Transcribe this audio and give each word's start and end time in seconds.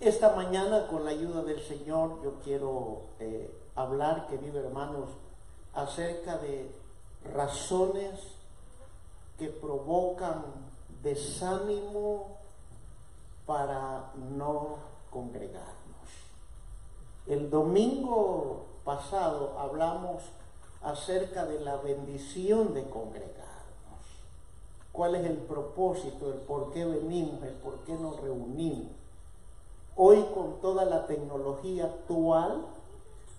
Esta 0.00 0.36
mañana, 0.36 0.88
con 0.88 1.06
la 1.06 1.10
ayuda 1.12 1.42
del 1.42 1.62
Señor, 1.62 2.22
yo 2.22 2.34
quiero 2.44 3.04
eh, 3.18 3.50
hablar, 3.74 4.26
queridos 4.26 4.62
hermanos, 4.62 5.08
acerca 5.72 6.36
de 6.36 6.70
razones 7.34 8.12
que 9.38 9.48
provocan 9.48 10.44
desánimo 11.02 12.36
para 13.46 14.12
no 14.16 14.76
congregarnos. 15.10 15.74
El 17.26 17.48
domingo 17.48 18.66
pasado 18.84 19.58
hablamos 19.58 20.24
acerca 20.82 21.46
de 21.46 21.58
la 21.60 21.76
bendición 21.76 22.74
de 22.74 22.84
congregarnos. 22.90 23.46
¿Cuál 24.92 25.14
es 25.14 25.24
el 25.24 25.38
propósito, 25.38 26.30
el 26.30 26.40
por 26.40 26.70
qué 26.74 26.84
venimos, 26.84 27.42
el 27.42 27.54
por 27.54 27.78
qué 27.84 27.94
nos 27.94 28.20
reunimos? 28.20 29.05
Hoy 29.98 30.26
con 30.34 30.60
toda 30.60 30.84
la 30.84 31.06
tecnología 31.06 31.84
actual, 31.84 32.66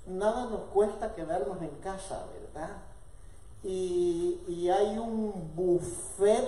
nada 0.07 0.45
nos 0.45 0.61
cuesta 0.73 1.13
quedarnos 1.13 1.61
en 1.61 1.69
casa, 1.83 2.25
¿verdad? 2.33 2.77
Y, 3.63 4.41
y 4.47 4.67
hay 4.69 4.97
un 4.97 5.51
buffet 5.55 6.45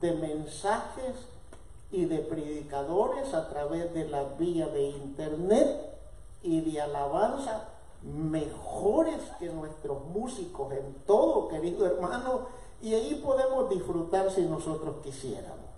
de 0.00 0.14
mensajes 0.14 1.14
y 1.92 2.06
de 2.06 2.18
predicadores 2.18 3.34
a 3.34 3.48
través 3.48 3.94
de 3.94 4.08
la 4.08 4.24
vía 4.36 4.66
de 4.66 4.88
internet 4.88 5.96
y 6.42 6.60
de 6.62 6.80
alabanza 6.80 7.68
mejores 8.02 9.20
que 9.38 9.48
nuestros 9.50 10.04
músicos 10.06 10.72
en 10.72 10.92
todo, 11.06 11.46
querido 11.48 11.86
hermano, 11.86 12.46
y 12.82 12.94
ahí 12.94 13.22
podemos 13.24 13.70
disfrutar 13.70 14.28
si 14.30 14.42
nosotros 14.42 14.96
quisiéramos, 15.04 15.70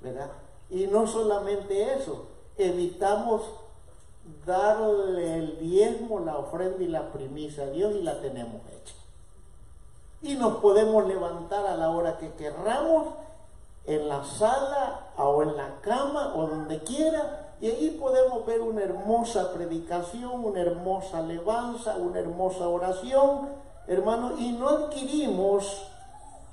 ¿verdad? 0.00 0.30
Y 0.70 0.86
no 0.86 1.06
solamente 1.06 1.94
eso, 1.94 2.31
evitamos 2.56 3.42
darle 4.46 5.38
el 5.38 5.58
diezmo, 5.58 6.20
la 6.20 6.38
ofrenda 6.38 6.82
y 6.82 6.88
la 6.88 7.12
primicia 7.12 7.64
a 7.64 7.70
Dios 7.70 7.94
y 7.94 8.02
la 8.02 8.20
tenemos 8.20 8.60
hecha. 8.68 8.94
Y 10.22 10.34
nos 10.34 10.58
podemos 10.58 11.06
levantar 11.06 11.66
a 11.66 11.76
la 11.76 11.90
hora 11.90 12.18
que 12.18 12.32
querramos, 12.34 13.08
en 13.84 14.08
la 14.08 14.24
sala 14.24 15.08
o 15.16 15.42
en 15.42 15.56
la 15.56 15.80
cama 15.80 16.34
o 16.36 16.46
donde 16.46 16.82
quiera, 16.84 17.54
y 17.60 17.66
ahí 17.66 17.98
podemos 18.00 18.44
ver 18.46 18.60
una 18.60 18.82
hermosa 18.82 19.52
predicación, 19.52 20.44
una 20.44 20.60
hermosa 20.60 21.18
alabanza, 21.18 21.96
una 21.96 22.20
hermosa 22.20 22.68
oración, 22.68 23.50
hermano, 23.86 24.38
y 24.38 24.52
no 24.52 24.68
adquirimos 24.68 25.88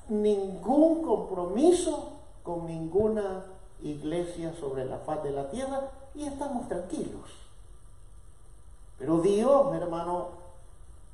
ningún 0.07 1.03
compromiso 1.03 2.13
con 2.43 2.65
ninguna 2.65 3.43
iglesia 3.81 4.53
sobre 4.59 4.85
la 4.85 4.97
faz 4.99 5.23
de 5.23 5.31
la 5.31 5.49
tierra 5.49 5.91
y 6.15 6.25
estamos 6.25 6.67
tranquilos. 6.67 7.29
Pero 8.97 9.21
Dios, 9.21 9.73
hermano, 9.73 10.27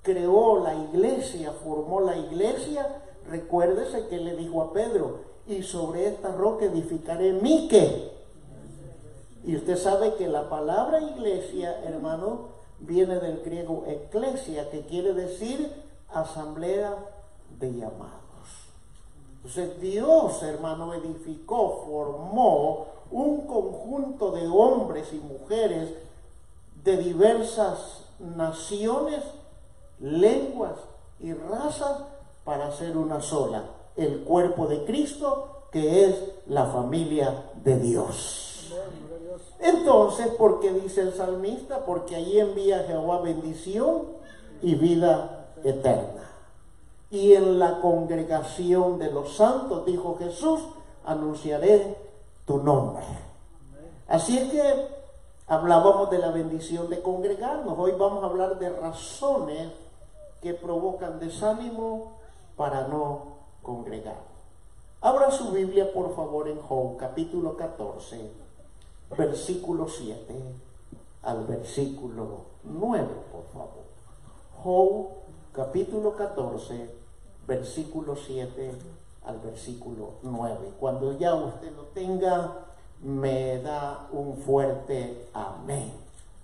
creó 0.02 0.64
la 0.64 0.74
iglesia, 0.74 1.52
formó 1.64 2.02
la 2.02 2.18
iglesia. 2.18 3.02
Recuérdese 3.30 4.08
que 4.08 4.18
le 4.18 4.36
dijo 4.36 4.62
a 4.62 4.74
Pedro, 4.74 5.20
y 5.48 5.62
sobre 5.62 6.08
esta 6.08 6.32
roca 6.32 6.66
edificaré 6.66 7.34
mi 7.34 7.68
que. 7.68 8.12
Y 9.44 9.56
usted 9.56 9.78
sabe 9.78 10.16
que 10.16 10.28
la 10.28 10.50
palabra 10.50 11.02
iglesia, 11.02 11.84
hermano, 11.84 12.56
viene 12.80 13.20
del 13.20 13.42
griego 13.44 13.84
eclesia, 13.88 14.70
que 14.72 14.82
quiere 14.82 15.14
decir 15.14 15.72
asamblea 16.10 16.96
de 17.60 17.74
llamados. 17.74 18.25
Entonces 19.46 19.80
Dios, 19.80 20.42
hermano, 20.42 20.96
edificó, 20.96 21.84
formó 21.86 22.88
un 23.12 23.46
conjunto 23.46 24.32
de 24.32 24.48
hombres 24.48 25.14
y 25.14 25.18
mujeres 25.18 25.92
de 26.84 26.98
diversas 26.98 28.06
naciones, 28.18 29.20
lenguas 30.00 30.74
y 31.20 31.32
razas 31.34 32.06
para 32.44 32.70
hacer 32.70 32.98
una 32.98 33.22
sola, 33.22 33.66
el 33.96 34.24
cuerpo 34.24 34.66
de 34.66 34.84
Cristo, 34.84 35.68
que 35.72 36.06
es 36.06 36.16
la 36.48 36.66
familia 36.66 37.44
de 37.64 37.80
Dios. 37.80 38.74
Entonces, 39.60 40.30
¿por 40.30 40.60
qué 40.60 40.74
dice 40.74 41.02
el 41.02 41.14
salmista? 41.14 41.86
Porque 41.86 42.16
ahí 42.16 42.40
envía 42.40 42.86
Jehová 42.88 43.22
bendición 43.22 44.06
y 44.64 44.74
vida 44.74 45.50
eterna. 45.64 46.25
Y 47.12 47.34
en 47.34 47.60
la 47.60 47.80
congregación 47.82 49.00
de 49.00 49.12
los 49.12 49.36
santos, 49.36 49.86
dijo 49.86 50.18
Jesús, 50.18 50.62
anunciaré 51.06 51.98
tu 52.46 52.58
nombre. 52.58 53.04
Así 54.08 54.38
es 54.38 54.52
que 54.52 54.88
hablábamos 55.48 56.10
de 56.10 56.20
la 56.20 56.32
bendición 56.32 56.90
de 56.90 57.02
congregarnos. 57.02 57.78
Hoy 57.78 57.94
vamos 57.98 58.24
a 58.24 58.28
hablar 58.28 58.60
de 58.60 58.70
razones 58.70 59.72
que 60.42 60.54
provocan 60.54 61.20
desánimo 61.20 62.14
para 62.56 62.88
no 62.88 63.36
congregar. 63.62 64.18
Abra 65.02 65.32
su 65.32 65.52
Biblia, 65.52 65.92
por 65.94 66.16
favor, 66.16 66.48
en 66.48 66.60
Job, 66.60 66.98
capítulo 66.98 67.56
14, 67.56 68.32
versículo 69.18 69.88
7 69.88 70.34
al 71.24 71.46
versículo 71.46 72.42
9, 72.64 73.08
por 73.32 73.44
favor. 73.54 73.86
Job, 74.64 75.08
capítulo 75.56 76.16
14, 76.18 76.90
versículo 77.48 78.18
7 78.18 78.72
al 79.26 79.40
versículo 79.40 80.16
9. 80.22 80.74
Cuando 80.80 81.18
ya 81.18 81.34
usted 81.34 81.72
lo 81.76 81.84
tenga, 81.94 82.66
me 83.02 83.62
da 83.62 84.08
un 84.12 84.36
fuerte 84.38 85.30
amén, 85.34 85.94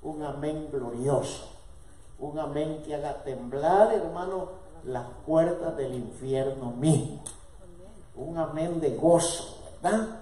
un 0.02 0.24
amén 0.24 0.70
glorioso, 0.72 1.50
un 2.20 2.40
amén 2.40 2.84
que 2.86 2.96
haga 2.96 3.22
temblar, 3.24 3.94
hermano, 3.94 4.50
las 4.86 5.06
puertas 5.26 5.76
del 5.76 5.94
infierno 5.94 6.72
mismo. 6.72 7.22
Un 8.16 8.38
amén 8.38 8.80
de 8.80 8.96
gozo, 8.96 9.58
¿verdad? 9.82 10.22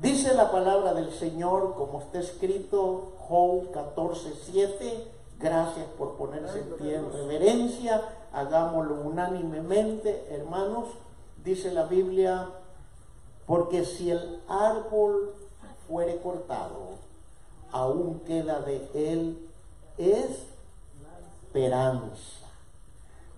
Dice 0.00 0.34
la 0.34 0.50
palabra 0.50 0.94
del 0.94 1.12
Señor, 1.12 1.74
como 1.74 2.00
está 2.00 2.18
escrito, 2.18 3.12
Job 3.28 3.70
14, 3.70 4.32
7. 4.50 5.19
Gracias 5.40 5.86
por 5.98 6.16
ponerse 6.16 6.60
en 6.60 6.76
pie 6.76 6.96
en 6.96 7.12
reverencia. 7.12 8.02
Hagámoslo 8.32 9.00
unánimemente, 9.00 10.26
hermanos. 10.30 10.88
Dice 11.42 11.72
la 11.72 11.84
Biblia, 11.86 12.50
porque 13.46 13.84
si 13.84 14.10
el 14.10 14.42
árbol 14.48 15.34
fuere 15.88 16.20
cortado, 16.20 16.98
aún 17.72 18.20
queda 18.20 18.60
de 18.60 18.88
él 18.94 19.48
esperanza 21.56 22.40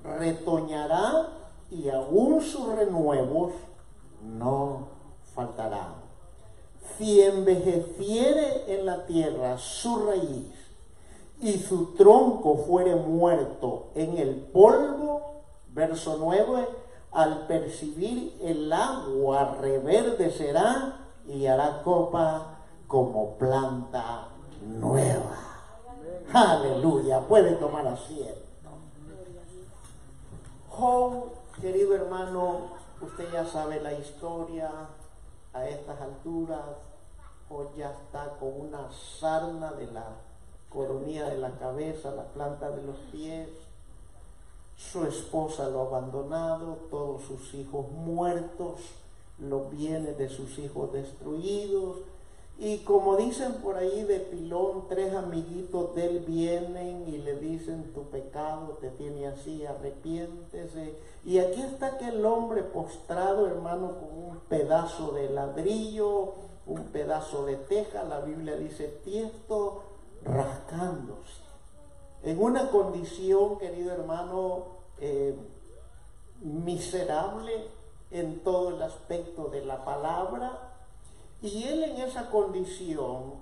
retoñará 0.05 1.29
y 1.71 1.89
aún 1.89 2.41
sus 2.41 2.75
renuevos 2.75 3.53
no 4.23 4.89
faltarán. 5.35 5.95
Si 6.97 7.23
envejeciere 7.23 8.75
en 8.75 8.87
la 8.87 9.07
tierra 9.07 9.57
su 9.59 10.05
raíz 10.07 10.53
y 11.43 11.59
su 11.59 11.95
tronco 11.95 12.57
fuere 12.57 12.95
muerto 12.95 13.89
en 13.97 14.17
el 14.17 14.37
polvo, 14.37 15.43
verso 15.73 16.17
9, 16.19 16.69
al 17.11 17.47
percibir 17.49 18.39
el 18.41 18.73
agua 18.73 19.57
reverdecerá 19.61 21.01
y 21.27 21.47
hará 21.47 21.83
copa 21.83 22.59
como 22.87 23.37
planta 23.39 24.29
nueva. 24.63 25.37
Aleluya, 26.33 27.21
puede 27.23 27.57
tomar 27.57 27.89
asiento. 27.89 28.41
Job, 30.71 31.33
querido 31.61 31.97
hermano, 31.97 32.61
usted 33.01 33.31
ya 33.33 33.45
sabe 33.45 33.81
la 33.81 33.93
historia 33.95 34.71
a 35.53 35.69
estas 35.69 36.01
alturas. 36.01 36.61
Job 37.49 37.75
ya 37.77 37.91
está 37.91 38.37
con 38.39 38.69
una 38.69 38.89
sarna 38.93 39.73
de 39.73 39.87
la 39.89 40.07
coronilla 40.73 41.29
de 41.29 41.39
la 41.39 41.51
cabeza, 41.53 42.15
la 42.15 42.25
planta 42.25 42.71
de 42.71 42.83
los 42.83 42.97
pies. 43.11 43.49
Su 44.77 45.05
esposa 45.05 45.69
lo 45.69 45.81
ha 45.81 45.87
abandonado, 45.87 46.79
todos 46.91 47.23
sus 47.23 47.55
hijos 47.55 47.91
muertos, 47.91 48.81
los 49.39 49.71
bienes 49.71 50.19
de 50.19 50.29
sus 50.29 50.59
hijos 50.59 50.93
destruidos, 50.93 51.99
y 52.59 52.79
como 52.79 53.17
dicen 53.17 53.55
por 53.55 53.77
ahí 53.77 54.05
de 54.05 54.21
pilón, 54.21 54.85
tres 54.89 55.15
amiguitos 55.15 55.95
de 55.97 56.07
él 56.07 56.19
vienen 56.21 57.09
y 57.09 57.19
le 57.19 57.35
dicen 57.35 57.93
tu 57.93 58.05
pecado 58.05 58.79
te 58.81 58.91
tiene 58.91 59.27
así, 59.27 59.67
arrepiéntese. 59.67 60.95
Y 61.25 61.39
aquí 61.39 61.61
está 61.61 61.87
aquel 61.87 62.25
hombre 62.25 62.63
postrado, 62.63 63.47
hermano, 63.47 63.97
con 63.99 64.31
un 64.31 64.39
pedazo 64.49 65.11
de 65.13 65.31
ladrillo, 65.31 66.35
un 66.67 66.85
pedazo 66.93 67.45
de 67.47 67.57
teja, 67.57 68.05
la 68.05 68.21
Biblia 68.21 68.57
dice 68.57 68.87
tiesto, 69.05 69.83
rascándose. 70.25 71.43
En 72.23 72.41
una 72.41 72.71
condición, 72.71 73.59
querido 73.59 73.93
hermano, 73.93 74.67
eh, 74.99 75.37
miserable 76.41 77.69
en 78.11 78.41
todo 78.41 78.71
el 78.71 78.83
aspecto 78.83 79.49
de 79.49 79.65
la 79.65 79.85
palabra, 79.85 80.73
y 81.41 81.65
él 81.65 81.83
en 81.83 81.97
esa 82.03 82.31
condición 82.31 83.35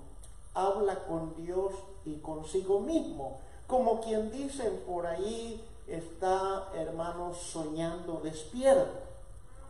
habla 0.53 1.05
con 1.05 1.35
Dios 1.35 1.73
y 2.05 2.15
consigo 2.15 2.79
mismo. 2.79 3.39
Como 3.67 4.01
quien 4.01 4.31
dicen 4.31 4.81
por 4.87 5.05
ahí, 5.05 5.63
está, 5.87 6.69
hermanos, 6.73 7.37
soñando 7.37 8.19
despierto. 8.23 8.99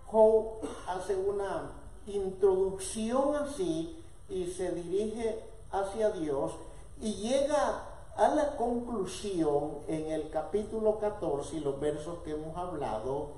Joe 0.06 0.60
hace 0.88 1.16
una 1.16 1.72
introducción 2.08 3.36
así 3.36 4.02
y 4.30 4.48
se 4.48 4.72
dirige 4.72 5.40
hacia 5.72 6.12
Dios 6.12 6.54
y 7.02 7.14
llega 7.16 7.84
a 8.16 8.28
la 8.30 8.56
conclusión 8.56 9.80
en 9.88 10.12
el 10.12 10.30
capítulo 10.30 11.00
14 11.00 11.58
y 11.58 11.60
los 11.62 11.80
versos 11.80 12.20
que 12.24 12.32
hemos 12.32 12.56
hablado, 12.56 13.30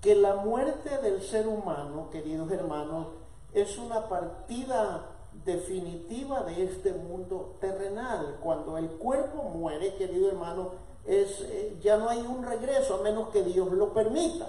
que 0.00 0.14
la 0.14 0.36
muerte 0.36 0.98
del 0.98 1.22
ser 1.22 1.48
humano, 1.48 2.08
queridos 2.10 2.50
hermanos, 2.52 3.06
es 3.52 3.78
una 3.78 4.08
partida 4.08 5.06
definitiva 5.44 6.42
de 6.42 6.64
este 6.64 6.92
mundo 6.92 7.56
terrenal. 7.60 8.38
Cuando 8.42 8.76
el 8.76 8.88
cuerpo 8.88 9.44
muere, 9.44 9.94
querido 9.94 10.28
hermano, 10.28 10.72
es, 11.06 11.40
eh, 11.40 11.78
ya 11.80 11.96
no 11.96 12.08
hay 12.10 12.20
un 12.20 12.44
regreso 12.44 12.96
a 12.96 13.02
menos 13.02 13.30
que 13.30 13.42
Dios 13.42 13.72
lo 13.72 13.92
permita. 13.94 14.46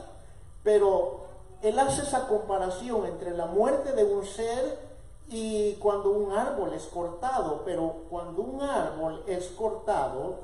Pero 0.64 1.22
él 1.62 1.80
hace 1.80 2.02
esa 2.02 2.28
comparación 2.28 3.06
entre 3.06 3.32
la 3.32 3.46
muerte 3.46 3.94
de 3.94 4.04
un 4.04 4.26
ser 4.26 4.89
y 5.30 5.74
cuando 5.76 6.10
un 6.10 6.32
árbol 6.32 6.74
es 6.74 6.86
cortado, 6.86 7.62
pero 7.64 8.04
cuando 8.10 8.42
un 8.42 8.62
árbol 8.62 9.24
es 9.28 9.46
cortado, 9.50 10.40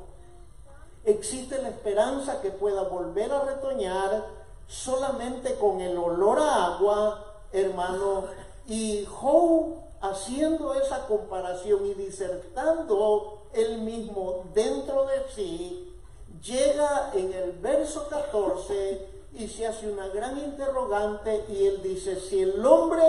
existe 1.03 1.59
la 1.61 1.69
esperanza 1.69 2.39
que 2.41 2.51
pueda 2.51 2.83
volver 2.83 3.31
a 3.31 3.45
retoñar 3.45 4.25
solamente 4.67 5.55
con 5.55 5.81
el 5.81 5.97
olor 5.97 6.39
a 6.39 6.65
agua, 6.67 7.25
hermano. 7.51 8.25
Y 8.67 9.05
Joe, 9.05 9.75
haciendo 10.01 10.75
esa 10.75 11.07
comparación 11.07 11.85
y 11.88 11.95
disertando 11.95 13.47
él 13.53 13.79
mismo 13.79 14.45
dentro 14.53 15.05
de 15.05 15.23
sí, 15.33 15.95
llega 16.43 17.09
en 17.13 17.33
el 17.33 17.53
verso 17.53 18.07
14 18.07 19.15
y 19.33 19.47
se 19.47 19.65
hace 19.65 19.91
una 19.91 20.07
gran 20.09 20.38
interrogante 20.38 21.45
y 21.49 21.65
él 21.65 21.81
dice, 21.81 22.19
si 22.19 22.41
el 22.41 22.63
hombre 22.63 23.03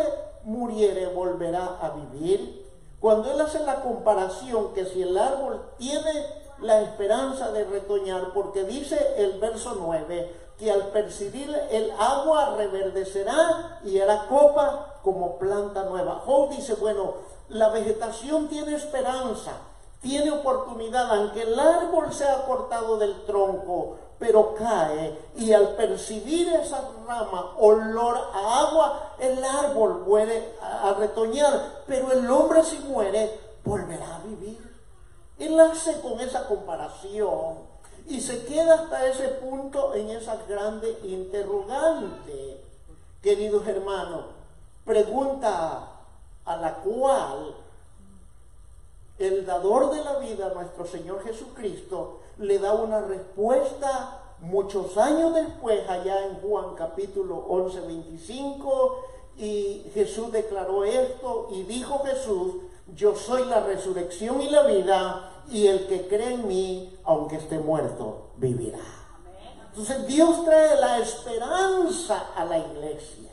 muriere 0.46 1.08
volverá 1.08 1.76
a 1.80 1.90
vivir. 1.90 2.64
Cuando 3.00 3.30
él 3.30 3.40
hace 3.40 3.60
la 3.60 3.82
comparación 3.82 4.72
que 4.72 4.86
si 4.86 5.02
el 5.02 5.18
árbol 5.18 5.60
tiene 5.76 6.12
la 6.62 6.80
esperanza 6.80 7.52
de 7.52 7.64
retoñar, 7.64 8.32
porque 8.32 8.64
dice 8.64 9.14
el 9.18 9.38
verso 9.38 9.76
9, 9.78 10.32
que 10.58 10.70
al 10.70 10.88
percibir 10.88 11.54
el 11.70 11.90
agua 11.98 12.54
reverdecerá 12.56 13.80
y 13.84 14.00
hará 14.00 14.26
copa 14.28 14.94
como 15.02 15.38
planta 15.38 15.82
nueva. 15.84 16.22
Job 16.24 16.48
dice, 16.50 16.74
bueno, 16.74 17.14
la 17.48 17.68
vegetación 17.68 18.48
tiene 18.48 18.74
esperanza, 18.74 19.52
tiene 20.00 20.30
oportunidad, 20.30 21.10
aunque 21.10 21.42
el 21.42 21.58
árbol 21.58 22.12
sea 22.12 22.46
cortado 22.46 22.96
del 22.96 23.24
tronco, 23.26 23.98
pero 24.18 24.54
cae 24.54 25.18
y 25.36 25.52
al 25.52 25.74
percibir 25.76 26.48
esa 26.48 26.90
rama 27.06 27.52
olor 27.58 28.16
a 28.32 28.60
agua, 28.60 29.14
el 29.18 29.42
árbol 29.44 30.04
muere 30.06 30.54
a, 30.60 30.94
retoñar, 30.94 31.82
pero 31.86 32.12
el 32.12 32.30
hombre 32.30 32.62
si 32.64 32.78
muere 32.78 33.38
volverá 33.64 34.16
a 34.16 34.20
vivir. 34.20 34.58
Él 35.38 35.58
hace 35.60 36.00
con 36.00 36.18
esa 36.20 36.46
comparación 36.46 37.58
y 38.08 38.20
se 38.20 38.46
queda 38.46 38.74
hasta 38.74 39.06
ese 39.06 39.28
punto 39.28 39.94
en 39.94 40.10
esa 40.10 40.36
grande 40.48 40.98
interrogante, 41.04 42.64
queridos 43.22 43.66
hermanos, 43.66 44.24
pregunta 44.84 45.88
a 46.44 46.56
la 46.56 46.74
cual 46.76 47.54
el 49.18 49.44
dador 49.44 49.94
de 49.94 50.04
la 50.04 50.18
vida, 50.18 50.52
nuestro 50.54 50.86
Señor 50.86 51.22
Jesucristo, 51.24 52.20
le 52.38 52.58
da 52.58 52.74
una 52.74 53.00
respuesta 53.00 54.20
muchos 54.40 54.96
años 54.98 55.34
después, 55.34 55.88
allá 55.88 56.26
en 56.26 56.34
Juan 56.36 56.74
capítulo 56.74 57.36
11, 57.48 57.80
25, 57.80 59.02
y 59.38 59.90
Jesús 59.94 60.32
declaró 60.32 60.84
esto 60.84 61.48
y 61.50 61.62
dijo 61.62 62.02
Jesús, 62.04 62.54
yo 62.94 63.16
soy 63.16 63.44
la 63.46 63.60
resurrección 63.60 64.40
y 64.40 64.50
la 64.50 64.62
vida, 64.62 65.32
y 65.48 65.66
el 65.66 65.86
que 65.86 66.06
cree 66.08 66.34
en 66.34 66.48
mí, 66.48 66.98
aunque 67.04 67.36
esté 67.36 67.58
muerto, 67.58 68.30
vivirá. 68.36 68.78
Entonces 69.68 70.06
Dios 70.06 70.44
trae 70.44 70.80
la 70.80 70.98
esperanza 70.98 72.32
a 72.34 72.44
la 72.44 72.58
iglesia, 72.58 73.30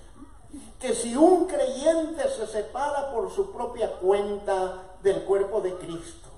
que 0.80 0.94
si 0.94 1.16
un 1.16 1.46
creyente 1.46 2.28
se 2.30 2.46
separa 2.48 3.12
por 3.14 3.32
su 3.32 3.52
propia 3.52 3.94
cuenta 3.94 4.98
del 5.02 5.24
cuerpo 5.24 5.62
de 5.62 5.74
Cristo, 5.76 6.30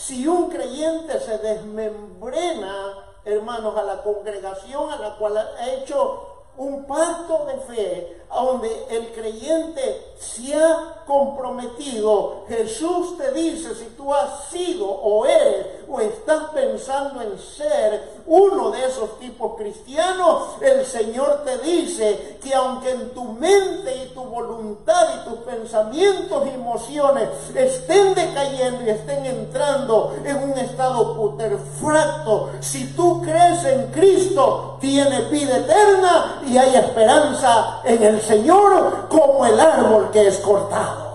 si 0.00 0.26
un 0.26 0.48
creyente 0.48 1.20
se 1.20 1.36
desmembrena, 1.38 2.96
hermanos, 3.22 3.76
a 3.76 3.82
la 3.82 4.02
congregación 4.02 4.90
a 4.90 4.96
la 4.96 5.16
cual 5.16 5.36
ha 5.36 5.70
hecho 5.72 6.29
un 6.60 6.84
pacto 6.84 7.46
de 7.46 7.74
fe, 7.74 8.20
donde 8.28 8.86
el 8.90 9.12
creyente 9.12 10.14
se 10.18 10.54
ha 10.54 11.02
comprometido, 11.06 12.44
Jesús 12.48 13.16
te 13.18 13.32
dice 13.32 13.74
si 13.74 13.86
tú 13.96 14.14
has 14.14 14.48
sido 14.50 14.86
o 14.86 15.26
eres 15.26 15.66
o 15.88 15.98
estás 16.00 16.50
pensando 16.54 17.20
en 17.22 17.36
ser 17.38 18.20
uno 18.26 18.70
de 18.70 18.86
esos 18.86 19.18
tipos 19.18 19.56
cristianos, 19.56 20.42
el 20.60 20.84
Señor 20.84 21.42
te 21.44 21.58
dice 21.58 22.38
que 22.42 22.54
aunque 22.54 22.90
en 22.90 23.10
tu 23.10 23.24
mente 23.24 24.04
y 24.04 24.14
tu 24.14 24.22
voluntad 24.22 25.08
y 25.16 25.28
tus 25.28 25.40
pensamientos 25.40 26.46
y 26.46 26.50
emociones 26.50 27.28
estén 27.54 28.14
decayendo 28.14 28.84
y 28.84 28.90
estén 28.90 29.26
entrando 29.26 30.14
en 30.24 30.36
un 30.36 30.58
estado 30.58 31.16
puterfracto, 31.16 32.50
si 32.60 32.92
tú 32.92 33.22
crees 33.22 33.64
en 33.64 33.90
Cristo, 33.90 34.78
tiene 34.80 35.22
vida 35.22 35.56
eterna 35.56 36.42
hay 36.58 36.76
esperanza 36.76 37.80
en 37.84 38.02
el 38.02 38.20
Señor 38.20 39.08
como 39.08 39.46
el 39.46 39.58
árbol 39.58 40.10
que 40.10 40.26
es 40.26 40.38
cortado. 40.38 41.10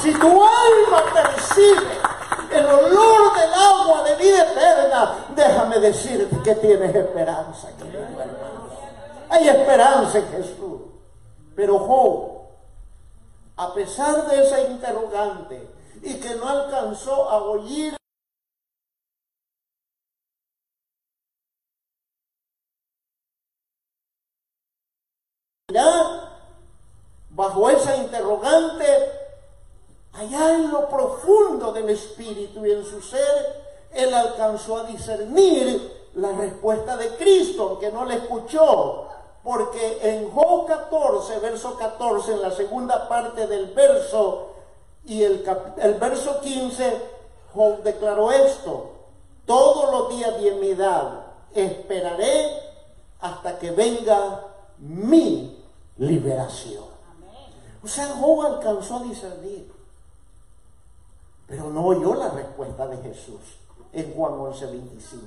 Si 0.00 0.12
tu 0.14 0.26
alma 0.28 1.04
percibe 1.12 1.98
el 2.52 2.66
olor 2.66 3.34
del 3.34 3.54
agua 3.54 4.02
de 4.04 4.16
vida 4.16 4.42
eterna, 4.50 5.14
déjame 5.34 5.78
decirte 5.78 6.36
que 6.42 6.54
tienes 6.56 6.94
esperanza, 6.94 7.68
Hay 9.28 9.48
esperanza 9.48 10.18
en 10.18 10.28
Jesús. 10.28 10.80
Pero 11.54 11.78
Job, 11.78 12.40
a 13.56 13.74
pesar 13.74 14.26
de 14.28 14.42
esa 14.42 14.60
interrogante 14.62 15.68
y 16.02 16.14
que 16.14 16.34
no 16.36 16.48
alcanzó 16.48 17.28
a 17.28 17.42
oír 17.42 17.94
bajo 27.30 27.70
esa 27.70 27.96
interrogante, 27.96 28.86
allá 30.12 30.54
en 30.54 30.70
lo 30.70 30.88
profundo 30.88 31.72
del 31.72 31.90
espíritu 32.20 32.66
y 32.66 32.72
en 32.72 32.84
su 32.84 33.00
ser, 33.00 33.62
él 33.92 34.12
alcanzó 34.14 34.78
a 34.78 34.84
discernir 34.84 36.08
la 36.14 36.32
respuesta 36.32 36.96
de 36.96 37.08
Cristo, 37.16 37.70
aunque 37.70 37.90
no 37.90 38.04
le 38.04 38.16
escuchó. 38.16 39.06
Porque 39.42 39.98
en 40.02 40.30
Job 40.30 40.66
14, 40.66 41.38
verso 41.38 41.76
14, 41.76 42.32
en 42.32 42.42
la 42.42 42.50
segunda 42.50 43.08
parte 43.08 43.46
del 43.46 43.66
verso 43.68 44.48
y 45.06 45.22
el, 45.22 45.44
el 45.78 45.94
verso 45.94 46.40
15, 46.40 47.00
Job 47.54 47.82
declaró 47.82 48.30
esto, 48.30 48.90
todos 49.46 49.90
los 49.90 50.16
días 50.16 50.40
de 50.40 50.52
mi 50.52 50.68
edad 50.70 51.24
esperaré 51.54 52.50
hasta 53.20 53.58
que 53.58 53.70
venga 53.70 54.46
mi 54.78 55.64
liberación. 55.96 56.84
O 57.82 57.88
sea, 57.88 58.08
Job 58.08 58.42
alcanzó 58.42 58.96
a 58.96 59.02
discernir, 59.04 59.72
pero 61.50 61.68
no 61.70 61.84
oyó 61.84 62.14
la 62.14 62.30
respuesta 62.30 62.86
de 62.86 62.96
Jesús 62.98 63.40
en 63.92 64.14
Juan 64.14 64.34
11, 64.34 64.66
25. 64.66 65.24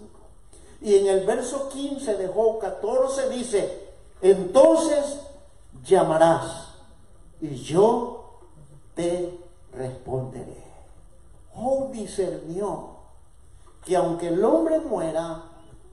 Y 0.82 0.96
en 0.96 1.08
el 1.08 1.26
verso 1.26 1.70
15 1.70 2.16
de 2.16 2.28
Job 2.30 2.60
14 2.60 3.30
dice, 3.30 3.90
entonces 4.22 5.20
llamarás 5.84 6.70
y 7.42 7.56
yo 7.56 8.40
te 8.96 9.38
responderé. 9.74 10.64
Job 11.54 11.92
discernió 11.92 12.90
que 13.86 13.98
aunque 13.98 14.30
el 14.30 14.44
hombre 14.44 14.80
muera, 14.80 15.44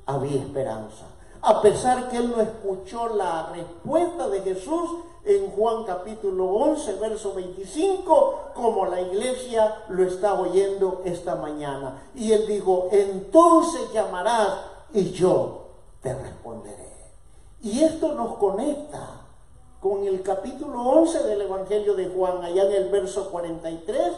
había 0.06 0.40
esperanza 0.40 1.06
a 1.42 1.62
pesar 1.62 2.08
que 2.08 2.18
él 2.18 2.30
no 2.30 2.40
escuchó 2.40 3.08
la 3.16 3.50
respuesta 3.50 4.28
de 4.28 4.40
Jesús 4.42 4.90
en 5.30 5.50
Juan 5.52 5.84
capítulo 5.84 6.46
11, 6.46 6.94
verso 6.94 7.32
25, 7.34 8.50
como 8.54 8.86
la 8.86 9.00
iglesia 9.00 9.84
lo 9.88 10.02
está 10.02 10.34
oyendo 10.34 11.02
esta 11.04 11.36
mañana. 11.36 12.02
Y 12.14 12.32
él 12.32 12.46
dijo, 12.48 12.88
entonces 12.90 13.92
llamarás 13.92 14.58
y 14.92 15.10
yo 15.12 15.68
te 16.02 16.14
responderé. 16.14 16.90
Y 17.62 17.84
esto 17.84 18.14
nos 18.14 18.38
conecta 18.38 19.20
con 19.80 20.04
el 20.04 20.22
capítulo 20.22 20.82
11 20.82 21.22
del 21.22 21.42
Evangelio 21.42 21.94
de 21.94 22.08
Juan, 22.08 22.42
allá 22.42 22.64
en 22.64 22.72
el 22.72 22.88
verso 22.88 23.30
43, 23.30 24.12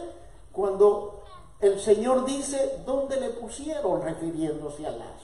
cuando 0.50 1.20
el 1.60 1.78
Señor 1.78 2.24
dice, 2.24 2.80
¿dónde 2.86 3.20
le 3.20 3.30
pusieron? 3.30 4.02
refiriéndose 4.02 4.86
a 4.86 4.90
Lázaro. 4.90 5.20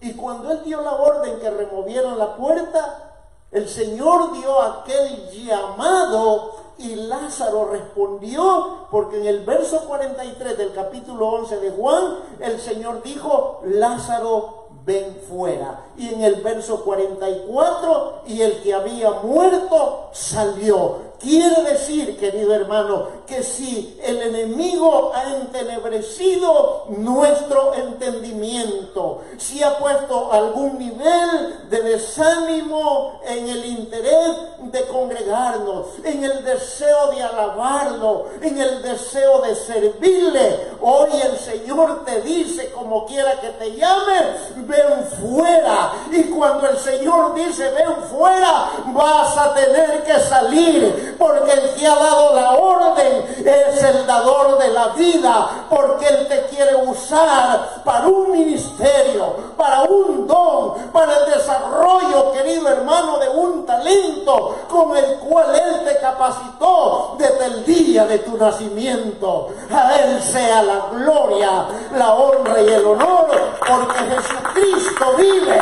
Y 0.00 0.14
cuando 0.14 0.50
él 0.50 0.62
dio 0.64 0.80
la 0.80 0.94
orden 0.94 1.38
que 1.40 1.50
removieran 1.50 2.18
la 2.18 2.36
puerta, 2.36 3.09
el 3.52 3.68
Señor 3.68 4.32
dio 4.32 4.60
aquel 4.60 5.28
llamado 5.30 6.54
y 6.78 6.94
Lázaro 6.94 7.70
respondió, 7.70 8.86
porque 8.90 9.18
en 9.20 9.26
el 9.26 9.44
verso 9.44 9.80
43 9.86 10.56
del 10.56 10.72
capítulo 10.72 11.28
11 11.28 11.56
de 11.58 11.70
Juan, 11.72 12.16
el 12.38 12.58
Señor 12.60 13.02
dijo, 13.02 13.60
Lázaro, 13.64 14.68
ven 14.86 15.20
fuera. 15.28 15.86
Y 15.96 16.14
en 16.14 16.22
el 16.22 16.36
verso 16.36 16.82
44, 16.84 18.22
y 18.26 18.40
el 18.40 18.62
que 18.62 18.72
había 18.72 19.10
muerto 19.10 20.08
salió. 20.12 21.09
Quiere 21.20 21.62
decir, 21.64 22.16
querido 22.18 22.54
hermano, 22.54 23.08
que 23.26 23.42
si 23.42 24.00
el 24.02 24.22
enemigo 24.22 25.12
ha 25.14 25.36
entenebrecido 25.36 26.86
nuestro 26.88 27.74
entendimiento, 27.74 29.20
si 29.36 29.62
ha 29.62 29.76
puesto 29.78 30.32
algún 30.32 30.78
nivel 30.78 31.68
de 31.68 31.82
desánimo 31.82 33.20
en 33.26 33.48
el 33.50 33.66
interés 33.66 34.36
de 34.62 34.82
congregarnos, 34.84 35.88
en 36.04 36.24
el 36.24 36.42
deseo 36.42 37.08
de 37.08 37.22
alabarlo, 37.22 38.24
en 38.40 38.58
el 38.58 38.80
deseo 38.80 39.42
de 39.42 39.54
servirle, 39.54 40.68
hoy 40.80 41.10
el 41.22 41.36
Señor 41.36 42.02
te 42.06 42.22
dice, 42.22 42.70
como 42.72 43.04
quiera 43.04 43.38
que 43.40 43.48
te 43.48 43.72
llame, 43.76 44.20
ven 44.56 45.04
fuera. 45.20 45.92
Y 46.10 46.22
cuando 46.24 46.66
el 46.66 46.78
Señor 46.78 47.34
dice, 47.34 47.70
ven 47.72 47.96
fuera, 48.10 48.70
vas 48.86 49.36
a 49.36 49.54
tener 49.54 50.02
que 50.02 50.18
salir 50.20 51.09
porque 51.18 51.52
el 51.52 51.74
que 51.74 51.86
ha 51.86 51.96
dado 51.96 52.34
la 52.34 52.52
orden 52.52 53.24
es 53.44 53.82
el 53.82 54.06
dador 54.06 54.58
de 54.58 54.68
la 54.68 54.88
vida, 54.88 55.66
porque 55.68 56.06
Él 56.06 56.28
te 56.28 56.46
quiere 56.46 56.76
usar 56.76 57.82
para 57.84 58.06
un 58.06 58.32
ministerio, 58.32 59.34
para 59.56 59.82
un 59.82 60.26
don, 60.26 60.74
para 60.92 61.18
el 61.18 61.32
desarrollo, 61.32 62.32
querido 62.32 62.68
hermano, 62.68 63.18
de 63.18 63.28
un 63.28 63.66
talento 63.66 64.56
con 64.68 64.96
el 64.96 65.16
cual 65.16 65.54
Él 65.54 65.84
te 65.84 65.98
capacitó 66.00 67.16
desde 67.18 67.46
el 67.46 67.64
día 67.64 68.06
de 68.06 68.18
tu 68.20 68.36
nacimiento. 68.36 69.48
A 69.72 69.96
Él 69.96 70.22
sea 70.22 70.62
la 70.62 70.86
gloria, 70.92 71.66
la 71.96 72.14
honra 72.14 72.60
y 72.60 72.68
el 72.68 72.86
honor, 72.86 73.28
porque 73.66 73.98
Jesucristo 73.98 75.14
vive. 75.16 75.60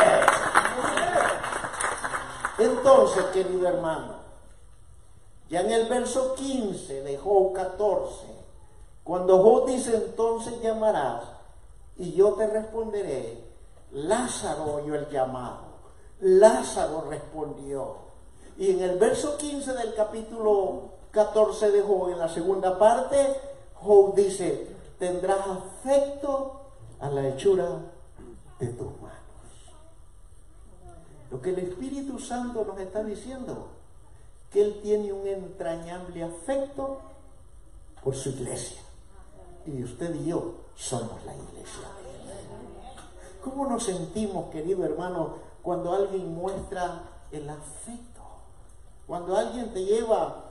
Entonces, 2.59 3.23
querido 3.33 3.69
hermano, 3.69 4.18
ya 5.49 5.61
en 5.61 5.71
el 5.71 5.87
verso 5.87 6.35
15 6.35 7.01
de 7.01 7.17
Job 7.17 7.53
14, 7.53 8.27
cuando 9.03 9.41
Job 9.41 9.67
dice 9.67 9.95
entonces 9.95 10.61
llamarás 10.61 11.23
y 11.97 12.13
yo 12.13 12.33
te 12.33 12.45
responderé, 12.45 13.43
Lázaro 13.91 14.75
oyó 14.75 14.93
el 14.93 15.09
llamado, 15.09 15.61
Lázaro 16.19 17.05
respondió. 17.09 18.09
Y 18.57 18.71
en 18.71 18.81
el 18.81 18.99
verso 18.99 19.37
15 19.37 19.73
del 19.73 19.95
capítulo 19.95 20.89
14 21.11 21.71
de 21.71 21.81
Job, 21.81 22.09
en 22.09 22.19
la 22.19 22.29
segunda 22.29 22.77
parte, 22.77 23.17
Job 23.81 24.13
dice, 24.13 24.67
tendrás 24.99 25.39
afecto 25.47 26.61
a 26.99 27.09
la 27.09 27.27
hechura 27.27 27.79
de 28.59 28.67
tus 28.67 28.91
manos. 29.01 29.15
Lo 31.31 31.41
que 31.41 31.51
el 31.51 31.59
Espíritu 31.59 32.19
Santo 32.19 32.63
nos 32.65 32.79
está 32.79 33.03
diciendo 33.03 33.78
que 34.51 34.61
Él 34.61 34.79
tiene 34.81 35.13
un 35.13 35.27
entrañable 35.27 36.23
afecto 36.23 36.99
por 38.03 38.15
su 38.15 38.29
iglesia. 38.29 38.81
Y 39.65 39.83
usted 39.83 40.15
y 40.15 40.25
yo 40.25 40.55
somos 40.75 41.23
la 41.25 41.33
iglesia. 41.35 41.87
¿Cómo 43.43 43.67
nos 43.67 43.83
sentimos, 43.83 44.49
querido 44.51 44.83
hermano, 44.83 45.35
cuando 45.61 45.93
alguien 45.93 46.33
muestra 46.33 47.03
el 47.31 47.49
afecto? 47.49 48.21
Cuando 49.07 49.35
alguien 49.35 49.73
te 49.73 49.85
lleva 49.85 50.45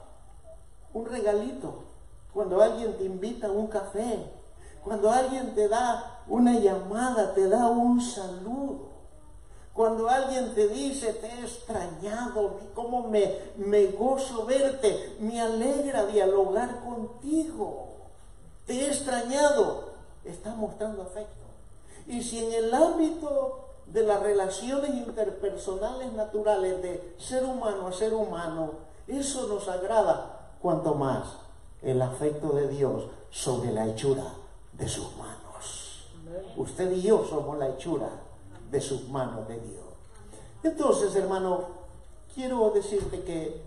un 0.93 1.05
regalito, 1.05 1.83
cuando 2.33 2.61
alguien 2.61 2.97
te 2.97 3.05
invita 3.05 3.47
a 3.47 3.51
un 3.51 3.67
café, 3.67 4.31
cuando 4.83 5.11
alguien 5.11 5.53
te 5.53 5.67
da 5.67 6.21
una 6.27 6.53
llamada, 6.53 7.33
te 7.33 7.47
da 7.47 7.67
un 7.67 8.01
saludo. 8.01 8.88
Cuando 9.79 10.09
alguien 10.09 10.53
te 10.53 10.67
dice, 10.67 11.13
te 11.13 11.27
he 11.27 11.39
extrañado, 11.39 12.57
cómo 12.75 13.07
me, 13.07 13.33
me 13.55 13.85
gozo 13.85 14.45
verte, 14.45 15.15
me 15.21 15.39
alegra 15.39 16.05
dialogar 16.05 16.83
contigo. 16.83 17.87
Te 18.65 18.73
he 18.73 18.87
extrañado, 18.87 19.85
está 20.25 20.53
mostrando 20.53 21.03
afecto. 21.03 21.45
Y 22.07 22.21
si 22.21 22.43
en 22.43 22.65
el 22.65 22.73
ámbito 22.73 23.69
de 23.85 24.03
las 24.03 24.21
relaciones 24.21 24.89
interpersonales 24.95 26.11
naturales 26.11 26.81
de 26.81 27.15
ser 27.17 27.45
humano 27.45 27.87
a 27.87 27.93
ser 27.93 28.13
humano, 28.13 28.71
eso 29.07 29.47
nos 29.47 29.69
agrada, 29.69 30.57
cuanto 30.61 30.93
más 30.93 31.37
el 31.81 32.01
afecto 32.01 32.49
de 32.49 32.67
Dios 32.67 33.05
sobre 33.29 33.71
la 33.71 33.87
hechura 33.87 34.25
de 34.73 34.89
sus 34.89 35.15
manos. 35.15 36.03
Usted 36.57 36.91
y 36.91 37.01
yo 37.01 37.23
somos 37.23 37.57
la 37.57 37.69
hechura 37.69 38.09
de 38.69 38.81
sus 38.81 39.07
manos 39.09 39.47
de 39.47 39.59
Dios. 39.59 39.85
Entonces, 40.63 41.15
hermano, 41.15 41.67
quiero 42.33 42.69
decirte 42.71 43.23
que 43.23 43.61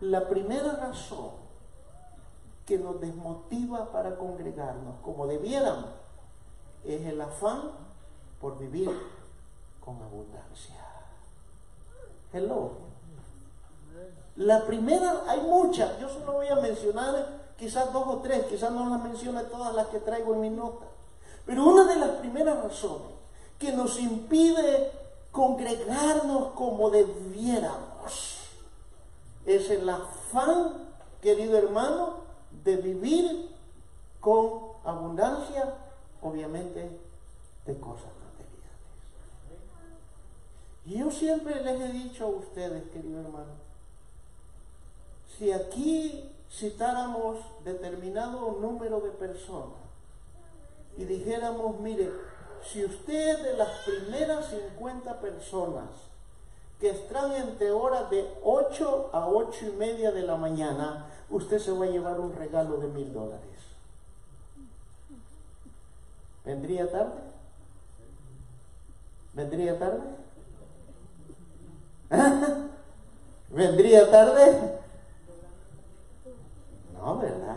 la 0.00 0.28
primera 0.28 0.72
razón 0.76 1.30
que 2.64 2.78
nos 2.78 3.00
desmotiva 3.00 3.90
para 3.90 4.16
congregarnos 4.16 4.94
como 5.02 5.26
debiéramos 5.26 5.90
es 6.84 7.04
el 7.04 7.20
afán 7.20 7.72
por 8.40 8.58
vivir 8.58 8.90
con 9.84 10.00
abundancia. 10.02 10.76
Hello. 12.32 12.70
La 14.36 14.64
primera, 14.64 15.24
hay 15.26 15.40
muchas, 15.40 15.98
yo 15.98 16.08
solo 16.08 16.34
voy 16.34 16.48
a 16.48 16.56
mencionar 16.56 17.40
quizás 17.58 17.92
dos 17.92 18.06
o 18.06 18.18
tres, 18.20 18.46
quizás 18.46 18.70
no 18.70 18.88
las 18.88 19.02
mencione 19.02 19.42
todas 19.44 19.74
las 19.74 19.88
que 19.88 19.98
traigo 19.98 20.32
en 20.34 20.40
mi 20.40 20.50
nota, 20.50 20.86
pero 21.44 21.66
una 21.66 21.84
de 21.84 21.96
las 21.96 22.10
primeras 22.12 22.62
razones 22.62 23.19
que 23.60 23.72
nos 23.72 24.00
impide 24.00 24.90
congregarnos 25.30 26.52
como 26.54 26.90
debiéramos. 26.90 28.40
Es 29.44 29.70
el 29.70 29.88
afán, 29.88 30.88
querido 31.20 31.58
hermano, 31.58 32.14
de 32.64 32.76
vivir 32.76 33.50
con 34.18 34.60
abundancia, 34.82 35.74
obviamente, 36.22 36.98
de 37.66 37.78
cosas 37.78 38.10
materiales. 38.24 38.70
Y 40.86 40.98
yo 40.98 41.10
siempre 41.10 41.62
les 41.62 41.80
he 41.82 41.92
dicho 41.92 42.24
a 42.24 42.28
ustedes, 42.28 42.90
querido 42.90 43.20
hermano, 43.20 43.60
si 45.38 45.52
aquí 45.52 46.30
citáramos 46.50 47.38
determinado 47.62 48.58
número 48.60 49.00
de 49.00 49.10
personas 49.10 49.78
y 50.96 51.04
dijéramos, 51.04 51.78
mire, 51.80 52.10
si 52.64 52.84
usted 52.84 53.42
de 53.42 53.56
las 53.56 53.68
primeras 53.84 54.46
50 54.46 55.20
personas 55.20 55.86
que 56.78 56.90
están 56.90 57.32
entre 57.32 57.70
horas 57.70 58.08
de 58.10 58.26
8 58.42 59.10
a 59.12 59.26
8 59.28 59.66
y 59.66 59.72
media 59.72 60.12
de 60.12 60.22
la 60.22 60.36
mañana, 60.36 61.06
usted 61.28 61.58
se 61.58 61.72
va 61.72 61.84
a 61.84 61.88
llevar 61.88 62.18
un 62.18 62.34
regalo 62.34 62.78
de 62.78 62.88
mil 62.88 63.12
dólares. 63.12 63.44
¿Vendría 66.44 66.90
tarde? 66.90 67.20
¿Vendría 69.34 69.78
tarde? 69.78 70.00
¿Vendría 73.50 74.10
tarde? 74.10 74.78
No, 76.94 77.18
¿verdad? 77.18 77.56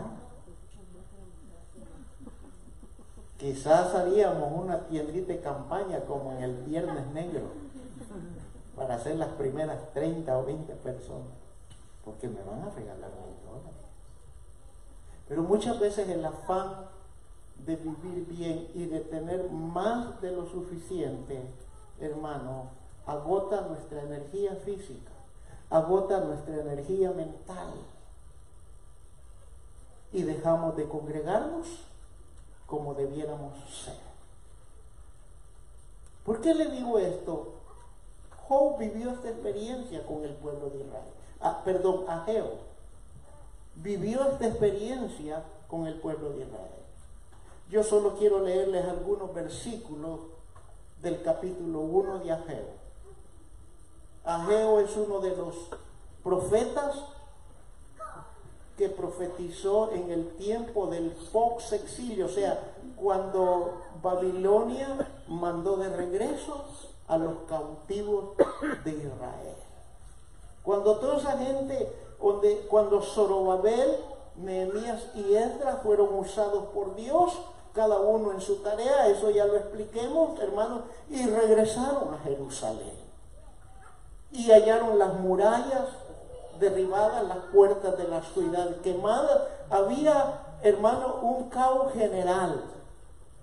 Quizás 3.44 3.94
haríamos 3.94 4.58
una 4.58 4.86
tiendita 4.86 5.34
de 5.34 5.40
campaña 5.40 6.00
como 6.06 6.32
en 6.32 6.44
el 6.44 6.62
Viernes 6.62 7.06
Negro 7.08 7.42
para 8.74 8.94
hacer 8.94 9.16
las 9.16 9.28
primeras 9.32 9.92
30 9.92 10.38
o 10.38 10.46
20 10.46 10.72
personas, 10.76 11.34
porque 12.06 12.26
me 12.26 12.42
van 12.42 12.62
a 12.62 12.70
regalar 12.70 13.10
mil 13.10 13.36
dólares. 13.44 13.84
Pero 15.28 15.42
muchas 15.42 15.78
veces 15.78 16.08
el 16.08 16.24
afán 16.24 16.86
de 17.66 17.76
vivir 17.76 18.26
bien 18.26 18.68
y 18.72 18.86
de 18.86 19.00
tener 19.00 19.50
más 19.50 20.22
de 20.22 20.32
lo 20.32 20.46
suficiente, 20.46 21.42
hermano, 22.00 22.70
agota 23.04 23.60
nuestra 23.68 24.04
energía 24.04 24.56
física, 24.64 25.12
agota 25.68 26.20
nuestra 26.20 26.62
energía 26.62 27.10
mental 27.10 27.74
y 30.14 30.22
dejamos 30.22 30.78
de 30.78 30.88
congregarnos 30.88 31.93
como 32.66 32.94
debiéramos 32.94 33.52
ser. 33.70 33.96
¿Por 36.24 36.40
qué 36.40 36.54
le 36.54 36.66
digo 36.66 36.98
esto? 36.98 37.54
Job 38.48 38.78
vivió 38.78 39.10
esta 39.10 39.28
experiencia 39.28 40.06
con 40.06 40.24
el 40.24 40.34
pueblo 40.34 40.70
de 40.70 40.80
Israel. 40.80 41.12
Ah, 41.40 41.62
perdón, 41.64 42.04
Ageo. 42.08 42.74
vivió 43.76 44.22
esta 44.30 44.46
experiencia 44.46 45.42
con 45.68 45.86
el 45.86 45.94
pueblo 46.00 46.30
de 46.30 46.44
Israel. 46.44 46.70
Yo 47.70 47.82
solo 47.82 48.16
quiero 48.16 48.40
leerles 48.40 48.84
algunos 48.84 49.34
versículos 49.34 50.20
del 51.02 51.22
capítulo 51.22 51.80
1 51.80 52.18
de 52.20 52.32
Ageo. 52.32 52.84
Ageo 54.24 54.80
es 54.80 54.96
uno 54.96 55.20
de 55.20 55.36
los 55.36 55.54
profetas 56.22 56.96
que 58.76 58.88
profetizó 58.88 59.92
en 59.92 60.10
el 60.10 60.36
tiempo 60.36 60.86
del 60.88 61.12
Fox 61.32 61.72
exilio, 61.72 62.26
o 62.26 62.28
sea, 62.28 62.58
cuando 62.96 63.80
Babilonia 64.02 65.08
mandó 65.28 65.76
de 65.76 65.88
regreso 65.90 66.64
a 67.06 67.16
los 67.16 67.34
cautivos 67.48 68.36
de 68.84 68.90
Israel. 68.90 69.56
Cuando 70.62 70.96
toda 70.96 71.18
esa 71.18 71.38
gente, 71.38 71.92
cuando 72.68 73.02
Zorobabel, 73.02 73.96
Nehemías 74.36 75.06
y 75.14 75.34
Esdras 75.34 75.82
fueron 75.82 76.14
usados 76.14 76.66
por 76.74 76.96
Dios, 76.96 77.38
cada 77.74 77.98
uno 77.98 78.32
en 78.32 78.40
su 78.40 78.56
tarea, 78.56 79.08
eso 79.08 79.30
ya 79.30 79.44
lo 79.44 79.56
expliquemos, 79.56 80.40
hermanos, 80.40 80.82
y 81.10 81.26
regresaron 81.26 82.14
a 82.14 82.18
Jerusalén. 82.18 83.04
Y 84.32 84.50
hallaron 84.50 84.98
las 84.98 85.14
murallas 85.14 85.88
derribadas, 86.58 87.26
las 87.26 87.38
puertas 87.52 87.96
de 87.96 88.08
la 88.08 88.22
ciudad 88.22 88.76
quemadas. 88.82 89.42
Había, 89.70 90.40
hermano, 90.62 91.16
un 91.22 91.48
caos 91.48 91.92
general. 91.92 92.62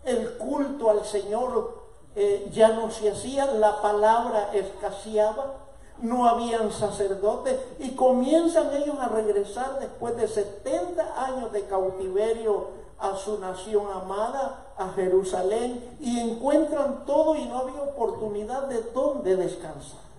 El 0.04 0.38
culto 0.38 0.90
al 0.90 1.06
Señor 1.06 1.82
eh, 2.16 2.50
ya 2.52 2.70
no 2.70 2.92
se 2.92 3.10
hacía, 3.10 3.46
la 3.46 3.82
palabra 3.82 4.50
escaseaba, 4.54 5.54
no 6.02 6.28
habían 6.28 6.72
sacerdotes 6.72 7.60
y 7.80 7.92
comienzan 7.92 8.74
ellos 8.74 8.96
a 9.00 9.08
regresar 9.08 9.80
después 9.80 10.18
de 10.18 10.28
70 10.28 11.26
años 11.26 11.52
de 11.52 11.66
cautiverio 11.66 12.82
a 13.00 13.16
su 13.16 13.40
nación 13.40 13.86
amada, 13.92 14.74
a 14.78 14.90
Jerusalén, 14.90 15.98
y 16.00 16.20
encuentran 16.20 17.06
todo 17.06 17.36
y 17.36 17.46
no 17.46 17.60
había 17.60 17.82
oportunidad 17.82 18.68
de 18.68 18.82
dónde 18.94 19.36
descansar. 19.36 20.11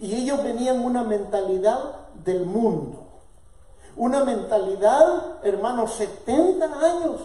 Y 0.00 0.14
ellos 0.14 0.42
venían 0.42 0.84
una 0.84 1.02
mentalidad 1.02 2.08
del 2.24 2.44
mundo, 2.44 3.04
una 3.96 4.24
mentalidad, 4.24 5.44
hermanos, 5.44 5.94
70 5.94 6.64
años 6.66 7.20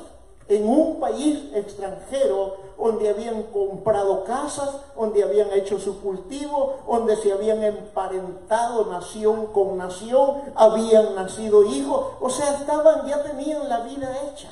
en 0.48 0.68
un 0.68 1.00
país 1.00 1.40
extranjero 1.54 2.58
donde 2.78 3.10
habían 3.10 3.44
comprado 3.44 4.24
casas, 4.26 4.76
donde 4.96 5.24
habían 5.24 5.52
hecho 5.54 5.80
su 5.80 6.02
cultivo, 6.02 6.80
donde 6.88 7.16
se 7.16 7.32
habían 7.32 7.64
emparentado 7.64 8.86
nación 8.86 9.48
con 9.48 9.78
nación, 9.78 10.42
habían 10.56 11.16
nacido 11.16 11.64
hijos, 11.64 12.08
o 12.20 12.30
sea, 12.30 12.56
estaban, 12.56 13.08
ya 13.08 13.24
tenían 13.24 13.70
la 13.70 13.82
vida 13.82 14.12
hecha, 14.28 14.50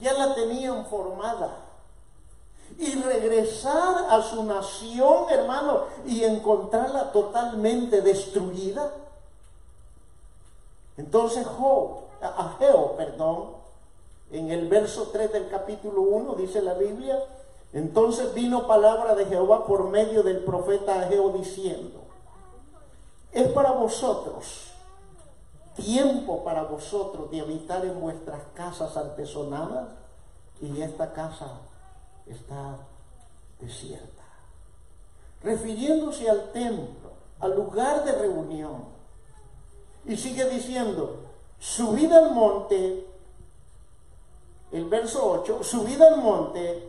ya 0.00 0.14
la 0.14 0.34
tenían 0.34 0.86
formada. 0.86 1.69
Y 2.80 2.94
regresar 2.94 4.06
a 4.08 4.22
su 4.22 4.42
nación, 4.42 5.26
hermano, 5.30 5.84
y 6.06 6.24
encontrarla 6.24 7.12
totalmente 7.12 8.00
destruida. 8.00 8.90
Entonces 10.96 11.46
Job, 11.46 12.00
Ageo, 12.20 12.96
perdón, 12.96 13.50
en 14.32 14.50
el 14.50 14.68
verso 14.68 15.10
3 15.12 15.32
del 15.32 15.48
capítulo 15.48 16.02
1 16.02 16.34
dice 16.34 16.62
la 16.62 16.74
Biblia, 16.74 17.22
entonces 17.72 18.34
vino 18.34 18.66
palabra 18.66 19.14
de 19.14 19.26
Jehová 19.26 19.66
por 19.66 19.88
medio 19.90 20.22
del 20.22 20.38
profeta 20.44 21.00
Ageo 21.00 21.30
diciendo, 21.30 22.00
es 23.32 23.48
para 23.52 23.72
vosotros 23.72 24.70
tiempo 25.80 26.44
para 26.44 26.64
vosotros 26.64 27.30
de 27.30 27.40
habitar 27.40 27.84
en 27.84 28.00
vuestras 28.00 28.40
casas 28.54 28.96
artesonadas 28.96 29.88
y 30.60 30.80
esta 30.82 31.12
casa 31.12 31.48
está 32.32 32.78
desierta. 33.60 34.24
Refiriéndose 35.42 36.28
al 36.28 36.52
templo, 36.52 37.10
al 37.40 37.56
lugar 37.56 38.04
de 38.04 38.12
reunión. 38.12 38.84
Y 40.04 40.16
sigue 40.16 40.48
diciendo, 40.48 41.24
subid 41.58 42.10
al 42.12 42.32
monte 42.32 43.06
el 44.72 44.84
verso 44.84 45.28
8, 45.30 45.62
subid 45.62 46.00
al 46.00 46.18
monte 46.18 46.88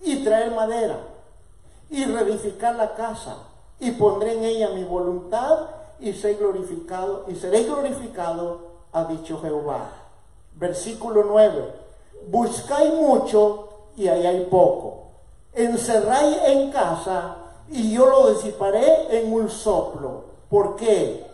y 0.00 0.24
traer 0.24 0.52
madera 0.52 0.98
y 1.90 2.04
reedificar 2.04 2.76
la 2.76 2.94
casa 2.94 3.36
y 3.80 3.90
pondré 3.92 4.34
en 4.34 4.44
ella 4.44 4.70
mi 4.70 4.84
voluntad 4.84 5.68
y 6.00 6.12
seré 6.12 6.34
glorificado 6.34 7.24
y 7.28 7.34
seré 7.34 7.64
glorificado, 7.64 8.60
ha 8.92 9.04
dicho 9.04 9.40
Jehová. 9.40 9.90
Versículo 10.54 11.24
9, 11.24 11.74
buscáis 12.28 12.92
mucho 12.94 13.67
y 13.98 14.08
ahí 14.08 14.26
hay 14.26 14.44
poco. 14.46 15.08
Encerráis 15.52 16.38
en 16.46 16.70
casa 16.70 17.36
y 17.68 17.92
yo 17.92 18.06
lo 18.06 18.30
disiparé 18.30 19.18
en 19.18 19.30
un 19.32 19.50
soplo. 19.50 20.24
¿Por 20.48 20.76
qué? 20.76 21.26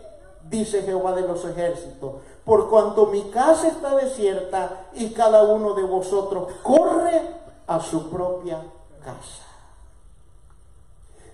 Dice 0.49 0.83
Jehová 0.83 1.13
de 1.13 1.23
los 1.23 1.45
ejércitos 1.45 2.15
por 2.45 2.69
cuanto 2.69 3.07
mi 3.07 3.23
casa 3.31 3.69
está 3.69 3.97
desierta 3.97 4.89
y 4.93 5.11
cada 5.11 5.45
uno 5.45 5.75
de 5.75 5.83
vosotros 5.83 6.53
corre 6.63 7.23
a 7.67 7.81
su 7.81 8.11
propia 8.11 8.63
casa. 9.03 9.45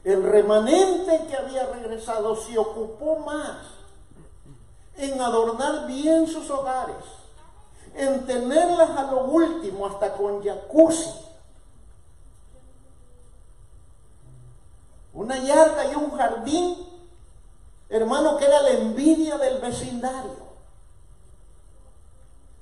El 0.04 0.22
remanente 0.22 1.26
que 1.28 1.36
había 1.36 1.66
regresado 1.66 2.36
se 2.36 2.56
ocupó 2.56 3.18
más 3.18 3.58
en 4.96 5.20
adornar 5.20 5.86
bien 5.86 6.26
sus 6.26 6.48
hogares, 6.48 7.04
en 7.94 8.26
tenerlas 8.26 8.90
a 8.90 9.10
lo 9.10 9.24
último, 9.24 9.86
hasta 9.86 10.12
con 10.14 10.42
jacuzzi. 10.42 11.10
Una 15.12 15.38
yarda 15.38 15.92
y 15.92 15.94
un 15.96 16.10
jardín, 16.12 16.76
hermano, 17.88 18.36
que 18.36 18.44
era 18.44 18.62
la 18.62 18.70
envidia 18.70 19.38
del 19.38 19.58
vecindario. 19.58 20.50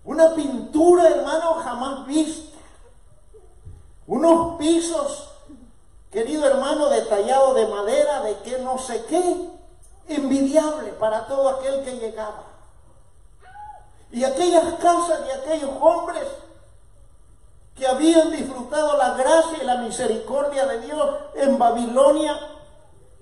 Una 0.05 0.35
pintura, 0.35 1.09
hermano, 1.09 1.55
jamás 1.55 2.07
vista. 2.07 2.57
Unos 4.07 4.59
pisos, 4.59 5.29
querido 6.11 6.47
hermano, 6.47 6.89
detallados 6.89 7.55
de 7.55 7.67
madera, 7.67 8.23
de 8.23 8.39
que 8.39 8.59
no 8.59 8.79
sé 8.79 9.05
qué, 9.05 9.51
envidiable 10.09 10.93
para 10.93 11.27
todo 11.27 11.51
aquel 11.51 11.85
que 11.85 11.97
llegaba. 11.97 12.45
Y 14.11 14.25
aquellas 14.25 14.75
casas 14.75 15.25
de 15.27 15.33
aquellos 15.33 15.71
hombres 15.81 16.25
que 17.75 17.87
habían 17.87 18.31
disfrutado 18.33 18.97
la 18.97 19.11
gracia 19.11 19.59
y 19.63 19.67
la 19.67 19.77
misericordia 19.77 20.67
de 20.67 20.81
Dios 20.81 21.17
en 21.35 21.59
Babilonia, 21.59 22.37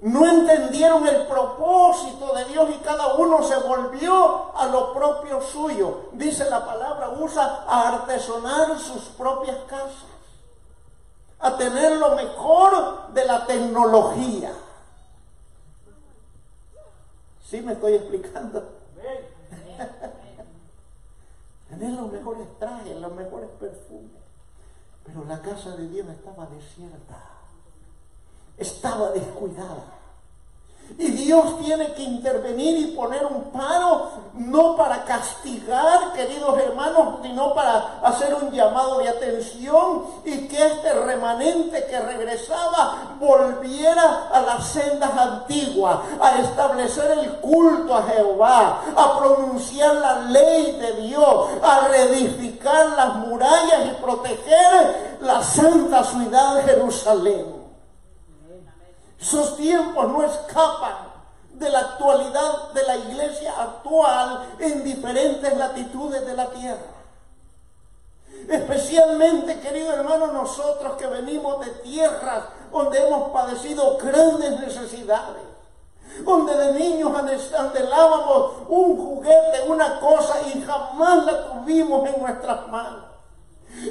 no 0.01 0.27
entendieron 0.27 1.07
el 1.07 1.27
propósito 1.27 2.35
de 2.35 2.45
Dios 2.47 2.69
y 2.71 2.79
cada 2.85 3.15
uno 3.15 3.43
se 3.43 3.57
volvió 3.57 4.57
a 4.57 4.67
lo 4.67 4.93
propio 4.93 5.41
suyo. 5.41 6.09
Dice 6.13 6.49
la 6.49 6.65
palabra, 6.65 7.11
usa 7.19 7.65
a 7.67 7.89
artesonar 7.89 8.79
sus 8.79 9.03
propias 9.17 9.57
casas, 9.67 10.07
a 11.41 11.57
tener 11.57 11.97
lo 11.97 12.15
mejor 12.15 13.09
de 13.13 13.25
la 13.25 13.47
tecnología. 13.47 14.53
¿Sí 17.45 17.61
me 17.61 17.73
estoy 17.73 17.95
explicando? 17.95 18.63
Tener 21.69 21.93
los 21.93 22.13
mejores 22.13 22.47
trajes, 22.59 22.97
los 23.01 23.13
mejores 23.13 23.51
perfumes. 23.61 24.23
Pero 25.05 25.25
la 25.25 25.41
casa 25.41 25.77
de 25.77 25.89
Dios 25.89 26.09
estaba 26.09 26.47
desierta 26.47 27.37
estaba 28.57 29.11
descuidada. 29.11 29.96
Y 30.99 31.11
Dios 31.11 31.59
tiene 31.63 31.93
que 31.93 32.03
intervenir 32.03 32.79
y 32.79 32.97
poner 32.97 33.27
un 33.27 33.51
paro, 33.51 34.09
no 34.35 34.77
para 34.77 35.05
castigar, 35.05 36.15
queridos 36.15 36.59
hermanos, 36.59 37.19
sino 37.23 37.53
para 37.53 37.99
hacer 38.03 38.35
un 38.35 38.51
llamado 38.51 38.99
de 38.99 39.09
atención 39.11 40.05
y 40.25 40.49
que 40.49 40.67
este 40.67 40.95
remanente 40.95 41.85
que 41.87 42.01
regresaba 42.01 43.17
volviera 43.21 44.29
a 44.33 44.41
las 44.41 44.69
sendas 44.69 45.11
antiguas, 45.13 45.99
a 46.19 46.39
establecer 46.39 47.11
el 47.19 47.31
culto 47.41 47.95
a 47.95 48.05
Jehová, 48.05 48.81
a 48.97 49.19
pronunciar 49.19 49.97
la 49.97 50.21
ley 50.21 50.79
de 50.81 50.93
Dios, 51.03 51.49
a 51.63 51.89
reedificar 51.89 52.87
las 52.97 53.17
murallas 53.17 53.87
y 53.87 54.03
proteger 54.03 55.19
la 55.21 55.43
santa 55.43 56.05
ciudad 56.05 56.55
de 56.57 56.63
Jerusalén. 56.63 57.56
Sus 59.19 59.57
tiempos 59.57 60.09
no 60.09 60.23
escapan 60.23 61.17
de 61.55 61.71
la 61.71 61.81
actualidad 61.81 62.73
de 62.75 62.83
la 62.83 62.97
iglesia 62.97 63.53
actual 63.61 64.47
en 64.59 64.85
diferentes 64.85 65.57
latitudes 65.57 66.27
de 66.27 66.35
la 66.35 66.47
tierra. 66.51 66.97
Especialmente, 68.49 69.59
querido 69.61 69.93
hermano, 69.93 70.29
nosotros 70.29 70.97
que 70.97 71.07
venimos 71.07 71.65
de 71.65 71.73
tierras 71.83 72.45
donde 72.71 73.07
hemos 73.07 73.31
padecido 73.31 73.97
grandes 73.99 74.61
necesidades. 74.61 75.43
donde 76.25 76.57
de 76.57 76.73
niños 76.79 77.13
anhelábamos 77.15 78.53
un 78.69 78.97
juguete, 78.97 79.65
una 79.67 80.01
cosa 80.01 80.41
y 80.47 80.63
jamás 80.63 81.27
la 81.27 81.47
tuvimos 81.49 82.09
en 82.09 82.23
nuestras 82.23 82.69
manos. 82.69 83.06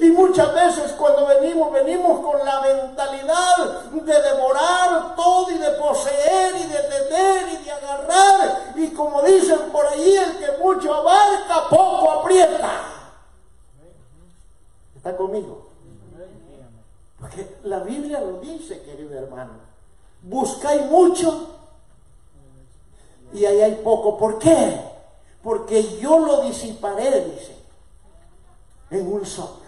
Y 0.01 0.09
muchas 0.11 0.53
veces 0.53 0.91
cuando 0.93 1.27
venimos, 1.27 1.71
venimos 1.71 2.19
con 2.19 2.43
la 2.45 2.59
mentalidad 2.61 3.91
de 3.91 4.21
devorar 4.21 5.15
todo 5.15 5.51
y 5.51 5.57
de 5.57 5.69
poseer 5.71 6.55
y 6.55 6.67
de 6.67 6.79
tener 6.79 7.49
y 7.53 7.63
de 7.63 7.71
agarrar. 7.71 8.73
Y 8.75 8.89
como 8.89 9.21
dicen 9.21 9.59
por 9.71 9.85
ahí, 9.87 10.15
el 10.15 10.37
que 10.37 10.57
mucho 10.61 10.93
abarca, 10.93 11.69
poco 11.69 12.11
aprieta. 12.11 12.71
¿Está 14.95 15.15
conmigo? 15.15 15.69
Porque 17.19 17.57
la 17.63 17.79
Biblia 17.79 18.19
lo 18.21 18.39
dice, 18.39 18.81
querido 18.81 19.17
hermano. 19.17 19.53
Buscáis 20.21 20.83
mucho 20.85 21.49
y 23.33 23.45
ahí 23.45 23.61
hay 23.61 23.75
poco. 23.75 24.17
¿Por 24.17 24.39
qué? 24.39 24.81
Porque 25.43 25.97
yo 25.99 26.19
lo 26.19 26.41
disiparé, 26.41 27.25
dice, 27.25 27.55
en 28.89 29.11
un 29.11 29.25
soplo. 29.25 29.64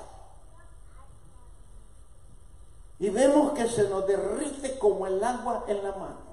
Y 3.00 3.10
vemos 3.10 3.52
que 3.54 3.68
se 3.68 3.88
nos 3.90 4.08
derrite 4.08 4.78
como 4.80 5.06
el 5.06 5.24
agua 5.24 5.66
en 5.68 5.84
la 5.84 5.92
mano. 5.92 6.28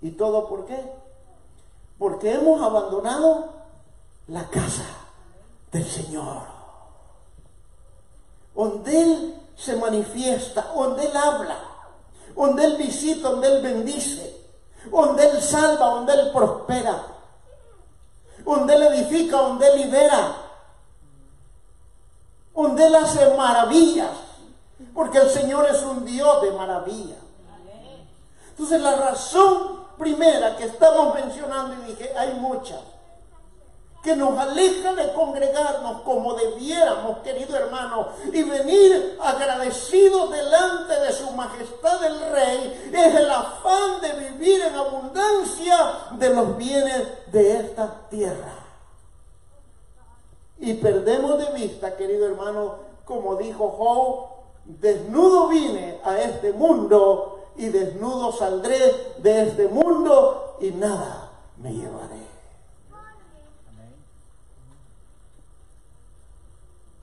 ¿Y 0.00 0.12
todo 0.12 0.48
por 0.48 0.64
qué? 0.64 0.80
Porque 1.98 2.32
hemos 2.32 2.62
abandonado 2.62 3.52
la 4.28 4.48
casa 4.48 4.86
del 5.70 5.84
Señor. 5.86 6.42
Donde 8.54 9.02
Él 9.02 9.40
se 9.56 9.76
manifiesta, 9.76 10.72
donde 10.74 11.04
Él 11.04 11.16
habla, 11.16 11.58
donde 12.34 12.64
Él 12.64 12.76
visita, 12.78 13.28
donde 13.28 13.48
Él 13.48 13.62
bendice, 13.62 14.34
donde 14.90 15.24
Él 15.24 15.42
salva, 15.42 15.90
donde 15.90 16.14
Él 16.14 16.32
prospera, 16.32 17.06
donde 18.44 18.74
Él 18.74 18.82
edifica, 18.82 19.36
donde 19.36 19.66
Él 19.68 19.82
libera, 19.82 20.36
donde 22.54 22.86
Él 22.86 22.94
hace 22.96 23.36
maravillas 23.36 24.10
porque 24.94 25.18
el 25.18 25.30
Señor 25.30 25.66
es 25.70 25.82
un 25.82 26.04
Dios 26.04 26.42
de 26.42 26.52
maravilla. 26.52 27.16
Entonces 28.50 28.80
la 28.80 28.96
razón 28.96 29.82
primera 29.98 30.56
que 30.56 30.64
estamos 30.64 31.14
mencionando, 31.14 31.74
y 31.82 31.92
dije, 31.92 32.12
hay 32.16 32.34
muchas, 32.34 32.80
que 34.02 34.16
nos 34.16 34.36
aleja 34.36 34.94
de 34.94 35.12
congregarnos 35.12 36.02
como 36.02 36.34
debiéramos, 36.34 37.18
querido 37.18 37.56
hermano, 37.56 38.08
y 38.32 38.42
venir 38.42 39.16
agradecidos 39.22 40.30
delante 40.30 40.98
de 41.00 41.12
su 41.12 41.30
majestad 41.30 42.04
el 42.04 42.32
Rey, 42.32 42.90
es 42.92 43.14
el 43.14 43.30
afán 43.30 44.00
de 44.00 44.12
vivir 44.28 44.60
en 44.60 44.74
abundancia 44.74 45.76
de 46.12 46.30
los 46.30 46.56
bienes 46.56 47.08
de 47.30 47.56
esta 47.58 48.08
tierra. 48.10 48.54
Y 50.58 50.74
perdemos 50.74 51.38
de 51.38 51.52
vista, 51.52 51.96
querido 51.96 52.26
hermano, 52.26 52.74
como 53.04 53.36
dijo 53.36 53.68
Job, 53.70 54.41
desnudo 54.64 55.48
vine 55.48 56.00
a 56.04 56.20
este 56.20 56.52
mundo 56.52 57.40
y 57.56 57.68
desnudo 57.68 58.32
saldré 58.32 58.78
de 59.18 59.48
este 59.48 59.68
mundo 59.68 60.56
y 60.60 60.70
nada 60.70 61.30
me 61.58 61.72
llevaré. 61.72 62.22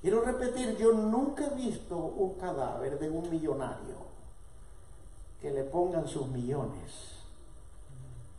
Quiero 0.02 0.22
repetir, 0.22 0.78
yo 0.78 0.94
nunca 0.94 1.46
he 1.46 1.56
visto 1.56 1.98
un 1.98 2.36
cadáver 2.36 2.98
de 3.00 3.10
un 3.10 3.30
millonario 3.30 3.96
que 5.42 5.52
le 5.52 5.64
pongan 5.64 6.08
sus 6.08 6.28
millones. 6.28 7.20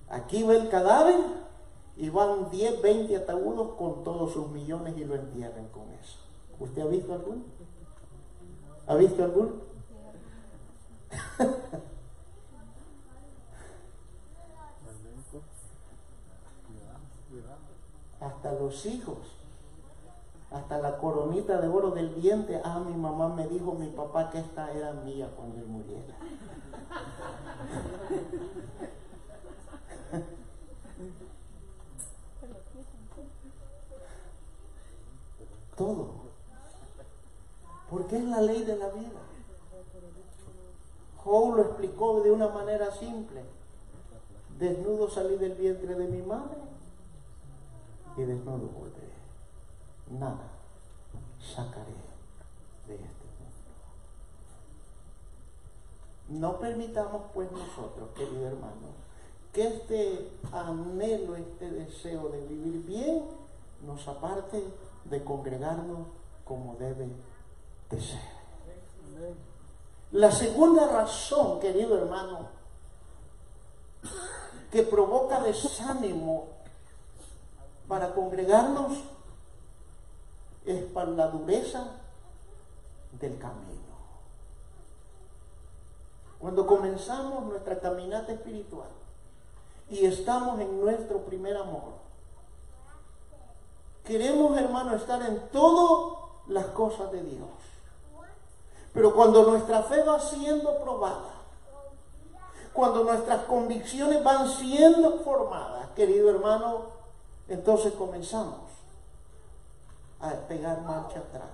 Aquí 0.09 0.43
va 0.43 0.55
el 0.55 0.69
cadáver 0.71 1.21
y 1.97 2.09
van 2.09 2.51
10, 2.51 2.81
20 2.81 3.17
ataúdos 3.17 3.75
con 3.77 4.03
todos 4.03 4.33
sus 4.33 4.49
millones 4.49 4.97
y 4.97 5.05
lo 5.05 5.15
entierran 5.15 5.69
con 5.69 5.83
eso. 6.03 6.17
¿Usted 6.59 6.83
ha 6.83 6.87
visto 6.87 7.13
alguno? 7.13 7.43
¿Ha 8.91 8.97
visto 8.97 9.23
alguno? 9.23 9.53
hasta 18.21 18.53
los 18.53 18.85
hijos, 18.87 19.19
hasta 20.51 20.79
la 20.79 20.99
coronita 20.99 21.61
de 21.61 21.69
oro 21.69 21.93
del 21.93 22.21
diente. 22.21 22.61
Ah, 22.65 22.81
mi 22.85 22.97
mamá 22.97 23.29
me 23.29 23.47
dijo, 23.47 23.75
mi 23.75 23.87
papá, 23.91 24.29
que 24.29 24.41
esta 24.41 24.73
era 24.73 24.93
mía 24.93 25.31
cuando 25.37 25.59
él 25.59 25.67
muriera. 25.69 26.17
Todo. 35.77 36.20
Porque 37.91 38.19
es 38.19 38.25
la 38.25 38.41
ley 38.41 38.63
de 38.63 38.77
la 38.77 38.89
vida. 38.91 39.21
Job 41.17 41.57
lo 41.57 41.63
explicó 41.63 42.21
de 42.23 42.31
una 42.31 42.49
manera 42.49 42.91
simple. 42.93 43.43
Desnudo 44.59 45.11
salí 45.11 45.37
del 45.37 45.55
vientre 45.55 45.95
de 45.95 46.07
mi 46.07 46.23
madre 46.23 46.59
y 48.17 48.23
desnudo 48.23 48.69
volveré. 48.69 49.11
Nada 50.11 50.49
sacaré 51.41 51.95
de 52.87 52.95
este 52.95 53.25
mundo. 56.29 56.41
No 56.41 56.59
permitamos 56.59 57.23
pues 57.33 57.51
nosotros, 57.51 58.11
querido 58.15 58.49
hermano, 58.49 59.01
que 59.53 59.67
este 59.67 60.33
anhelo, 60.53 61.37
este 61.37 61.71
deseo 61.71 62.29
de 62.29 62.47
vivir 62.47 62.85
bien 62.85 63.23
nos 63.87 64.07
aparte 64.07 64.63
de 65.07 65.25
congregarnos 65.25 66.07
como 66.45 66.77
debe 66.77 67.09
la 70.13 70.31
segunda 70.31 70.87
razón, 70.89 71.61
querido 71.61 71.97
hermano, 71.99 72.49
que 74.71 74.83
provoca 74.83 75.41
desánimo 75.41 76.47
para 77.89 78.15
congregarnos 78.15 78.99
es 80.65 80.85
para 80.93 81.11
la 81.11 81.29
dureza 81.29 81.89
del 83.21 83.37
camino. 83.39 83.81
Cuando 86.39 86.67
comenzamos 86.67 87.45
nuestra 87.45 87.81
caminata 87.81 88.33
espiritual 88.33 88.89
y 89.91 90.07
estamos 90.07 90.61
en 90.61 90.81
nuestro 90.81 91.19
primer 91.25 91.57
amor, 91.57 91.95
queremos, 94.05 94.57
hermano, 94.57 94.95
estar 94.95 95.21
en 95.23 95.41
todas 95.49 96.19
las 96.47 96.67
cosas 96.67 97.11
de 97.13 97.23
Dios. 97.23 97.49
Pero 98.93 99.15
cuando 99.15 99.45
nuestra 99.45 99.83
fe 99.83 100.03
va 100.03 100.19
siendo 100.19 100.79
probada, 100.79 101.35
cuando 102.73 103.05
nuestras 103.05 103.45
convicciones 103.45 104.23
van 104.23 104.49
siendo 104.49 105.19
formadas, 105.21 105.89
querido 105.95 106.31
hermano, 106.31 106.87
entonces 107.49 107.93
comenzamos 107.95 108.71
a 110.21 110.31
pegar 110.49 110.81
marcha 110.83 111.21
atrás. 111.21 111.49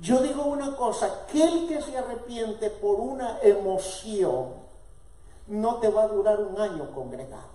Yo 0.00 0.18
digo 0.18 0.44
una 0.44 0.76
cosa, 0.76 1.06
aquel 1.06 1.68
que 1.68 1.80
se 1.80 1.96
arrepiente 1.96 2.70
por 2.70 2.98
una 2.98 3.38
emoción 3.42 4.54
no 5.46 5.76
te 5.76 5.88
va 5.88 6.04
a 6.04 6.08
durar 6.08 6.40
un 6.40 6.60
año 6.60 6.90
congregado. 6.92 7.52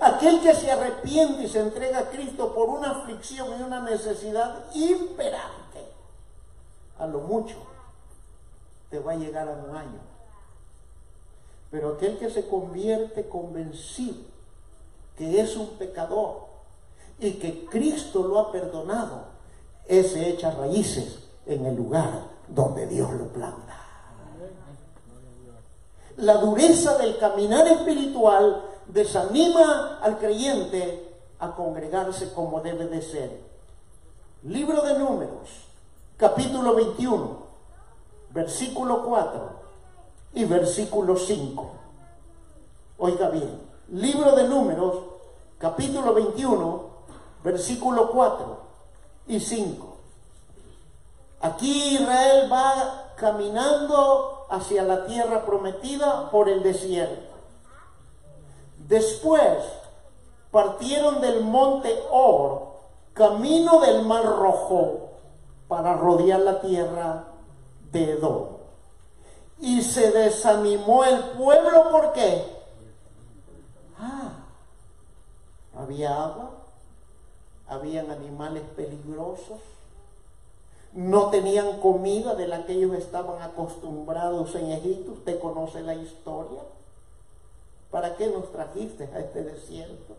Aquel 0.00 0.40
que 0.40 0.54
se 0.54 0.70
arrepiente 0.70 1.44
y 1.44 1.48
se 1.48 1.60
entrega 1.60 1.98
a 2.00 2.10
Cristo 2.10 2.54
por 2.54 2.68
una 2.68 2.90
aflicción 2.90 3.48
y 3.58 3.62
una 3.62 3.80
necesidad 3.80 4.64
imperante 4.74 5.61
a 7.02 7.06
lo 7.06 7.20
mucho, 7.20 7.56
te 8.90 8.98
va 8.98 9.12
a 9.12 9.16
llegar 9.16 9.48
a 9.48 9.52
un 9.52 9.76
año. 9.76 10.00
Pero 11.70 11.94
aquel 11.94 12.18
que 12.18 12.30
se 12.30 12.46
convierte 12.46 13.28
convencido 13.28 14.32
que 15.16 15.40
es 15.40 15.56
un 15.56 15.68
pecador 15.78 16.46
y 17.18 17.32
que 17.32 17.66
Cristo 17.66 18.22
lo 18.22 18.38
ha 18.38 18.52
perdonado, 18.52 19.24
ese 19.86 20.28
echa 20.28 20.50
raíces 20.52 21.18
en 21.46 21.66
el 21.66 21.76
lugar 21.76 22.28
donde 22.48 22.86
Dios 22.86 23.10
lo 23.12 23.28
planta. 23.28 23.78
La 26.16 26.34
dureza 26.34 26.98
del 26.98 27.18
caminar 27.18 27.66
espiritual 27.66 28.64
desanima 28.86 29.98
al 30.00 30.18
creyente 30.18 31.14
a 31.38 31.54
congregarse 31.54 32.32
como 32.32 32.60
debe 32.60 32.86
de 32.86 33.02
ser. 33.02 33.40
Libro 34.44 34.82
de 34.82 34.98
números, 34.98 35.71
capítulo 36.16 36.74
21, 36.74 37.36
versículo 38.30 39.02
4 39.04 39.50
y 40.34 40.44
versículo 40.44 41.16
5. 41.16 41.70
Oiga 42.98 43.28
bien, 43.30 43.60
libro 43.88 44.36
de 44.36 44.48
números, 44.48 44.96
capítulo 45.58 46.14
21, 46.14 46.82
versículo 47.42 48.10
4 48.10 48.58
y 49.26 49.40
5. 49.40 49.96
Aquí 51.40 51.96
Israel 51.96 52.52
va 52.52 53.12
caminando 53.16 54.46
hacia 54.48 54.84
la 54.84 55.06
tierra 55.06 55.44
prometida 55.44 56.30
por 56.30 56.48
el 56.48 56.62
desierto. 56.62 57.32
Después 58.86 59.58
partieron 60.50 61.20
del 61.20 61.42
monte 61.42 61.98
Or, 62.10 62.72
camino 63.14 63.80
del 63.80 64.04
mar 64.04 64.24
rojo, 64.24 65.11
para 65.72 65.94
rodear 65.94 66.40
la 66.40 66.60
tierra 66.60 67.24
de 67.92 68.12
Edom. 68.12 68.44
Y 69.58 69.80
se 69.80 70.10
desanimó 70.10 71.02
el 71.02 71.18
pueblo, 71.30 71.90
¿por 71.90 72.12
qué? 72.12 72.44
Ah, 73.98 74.32
había 75.74 76.24
agua, 76.24 76.50
habían 77.66 78.10
animales 78.10 78.64
peligrosos, 78.76 79.60
no 80.92 81.30
tenían 81.30 81.80
comida 81.80 82.34
de 82.34 82.48
la 82.48 82.66
que 82.66 82.74
ellos 82.74 82.94
estaban 82.98 83.40
acostumbrados 83.40 84.54
en 84.56 84.72
Egipto. 84.72 85.12
Usted 85.12 85.40
conoce 85.40 85.80
la 85.80 85.94
historia. 85.94 86.60
¿Para 87.90 88.14
qué 88.16 88.26
nos 88.26 88.52
trajiste 88.52 89.08
a 89.14 89.20
este 89.20 89.42
desierto? 89.42 90.16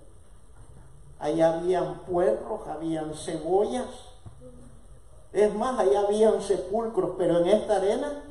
Allá 1.20 1.54
habían 1.54 2.00
puerros, 2.06 2.68
habían 2.68 3.14
cebollas. 3.14 4.13
Es 5.34 5.54
más, 5.56 5.80
allá 5.80 6.02
habían 6.02 6.42
sepulcros, 6.42 7.16
pero 7.18 7.40
en 7.40 7.48
esta 7.48 7.78
arena. 7.78 8.24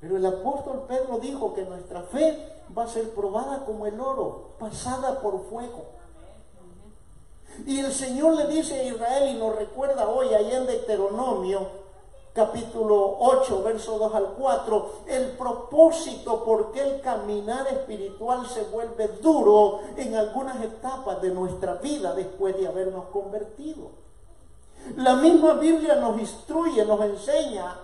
pero 0.00 0.16
el 0.16 0.24
apóstol 0.26 0.86
Pedro 0.88 1.18
dijo 1.18 1.52
que 1.54 1.64
nuestra 1.64 2.02
fe 2.02 2.38
va 2.76 2.84
a 2.84 2.88
ser 2.88 3.10
probada 3.10 3.64
como 3.66 3.86
el 3.86 4.00
oro, 4.00 4.54
pasada 4.58 5.20
por 5.20 5.44
fuego. 5.44 5.84
Y 7.66 7.80
el 7.80 7.92
Señor 7.92 8.34
le 8.36 8.46
dice 8.46 8.80
a 8.80 8.84
Israel 8.84 9.36
y 9.36 9.38
nos 9.38 9.54
recuerda 9.56 10.08
hoy 10.08 10.32
ahí 10.32 10.50
en 10.52 10.66
Deuteronomio 10.66 11.89
capítulo 12.32 13.16
8, 13.18 13.62
verso 13.62 13.98
2 13.98 14.14
al 14.14 14.26
4, 14.38 14.90
el 15.08 15.30
propósito 15.32 16.44
por 16.44 16.72
qué 16.72 16.80
el 16.80 17.00
caminar 17.00 17.66
espiritual 17.68 18.46
se 18.46 18.62
vuelve 18.64 19.08
duro 19.20 19.80
en 19.96 20.14
algunas 20.14 20.62
etapas 20.62 21.20
de 21.20 21.30
nuestra 21.30 21.74
vida 21.74 22.14
después 22.14 22.56
de 22.56 22.68
habernos 22.68 23.06
convertido. 23.06 23.90
La 24.96 25.16
misma 25.16 25.54
Biblia 25.54 25.96
nos 25.96 26.18
instruye, 26.18 26.84
nos 26.84 27.00
enseña 27.02 27.76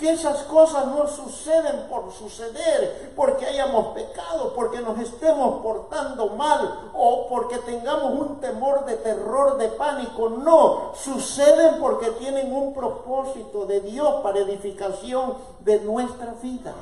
que 0.00 0.12
esas 0.12 0.44
cosas 0.44 0.86
no 0.86 1.06
suceden 1.06 1.86
por 1.90 2.10
suceder, 2.10 3.12
porque 3.14 3.44
hayamos 3.44 3.88
pecado, 3.88 4.54
porque 4.54 4.80
nos 4.80 4.98
estemos 4.98 5.60
portando 5.60 6.28
mal 6.30 6.90
o 6.94 7.28
porque 7.28 7.58
tengamos 7.58 8.14
un 8.14 8.40
temor 8.40 8.86
de 8.86 8.96
terror, 8.96 9.58
de 9.58 9.68
pánico. 9.68 10.30
No, 10.30 10.92
suceden 10.94 11.78
porque 11.80 12.12
tienen 12.12 12.50
un 12.50 12.72
propósito 12.72 13.66
de 13.66 13.82
Dios 13.82 14.22
para 14.22 14.38
edificación 14.38 15.34
de 15.60 15.80
nuestra 15.80 16.32
vida. 16.42 16.72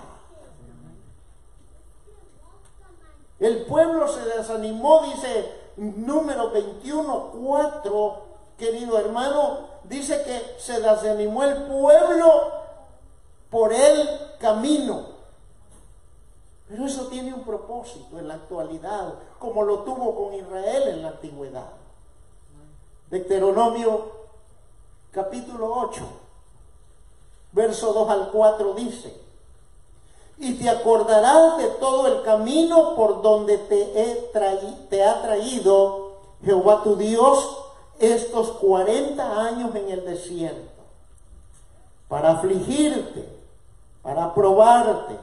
El 3.41 3.65
pueblo 3.67 4.07
se 4.07 4.21
desanimó, 4.21 5.03
dice 5.03 5.53
número 5.77 6.51
21, 6.51 7.33
4, 7.45 8.23
querido 8.57 8.97
hermano, 8.97 9.59
dice 9.83 10.23
que 10.23 10.61
se 10.61 10.81
desanimó 10.81 11.43
el 11.43 11.65
pueblo 11.65 12.58
por 13.51 13.73
el 13.73 14.09
camino. 14.39 15.19
Pero 16.69 16.85
eso 16.85 17.07
tiene 17.07 17.33
un 17.33 17.45
propósito 17.45 18.19
en 18.19 18.29
la 18.29 18.35
actualidad, 18.35 19.15
como 19.39 19.63
lo 19.63 19.81
tuvo 19.81 20.15
con 20.15 20.35
Israel 20.35 20.89
en 20.89 21.03
la 21.03 21.09
antigüedad. 21.09 21.71
Deuteronomio 23.11 24.19
capítulo 25.11 25.73
8, 25.75 26.07
verso 27.53 27.93
2 27.95 28.11
al 28.11 28.31
4 28.31 28.75
dice, 28.75 29.17
y 30.37 30.55
te 30.55 30.69
acordarás 30.69 31.57
de 31.57 31.69
todo 31.81 32.07
el 32.07 32.23
camino 32.23 32.95
por 32.95 33.23
donde 33.23 33.59
te, 33.59 34.01
he 34.01 34.31
te 34.91 35.05
ha 35.05 35.23
traído 35.23 36.13
Jehová 36.45 36.83
tu 36.85 36.97
Dios 36.97 37.65
estos 37.99 38.51
40 38.53 39.41
años 39.41 39.75
en 39.75 39.91
el 39.91 40.05
desierto, 40.05 40.83
para 42.09 42.33
afligirte 42.33 43.38
para 44.09 44.33
probarte, 44.33 45.19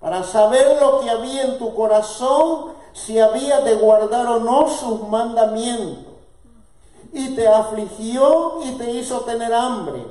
para 0.00 0.22
saber 0.24 0.78
lo 0.80 1.00
que 1.00 1.10
había 1.10 1.42
en 1.42 1.58
tu 1.58 1.74
corazón, 1.74 2.72
si 2.94 3.20
había 3.20 3.60
de 3.60 3.74
guardar 3.74 4.26
o 4.28 4.38
no 4.38 4.66
sus 4.66 5.06
mandamientos. 5.08 6.14
Y 7.12 7.34
te 7.36 7.46
afligió 7.46 8.62
y 8.64 8.78
te 8.78 8.92
hizo 8.92 9.20
tener 9.20 9.52
hambre, 9.52 10.06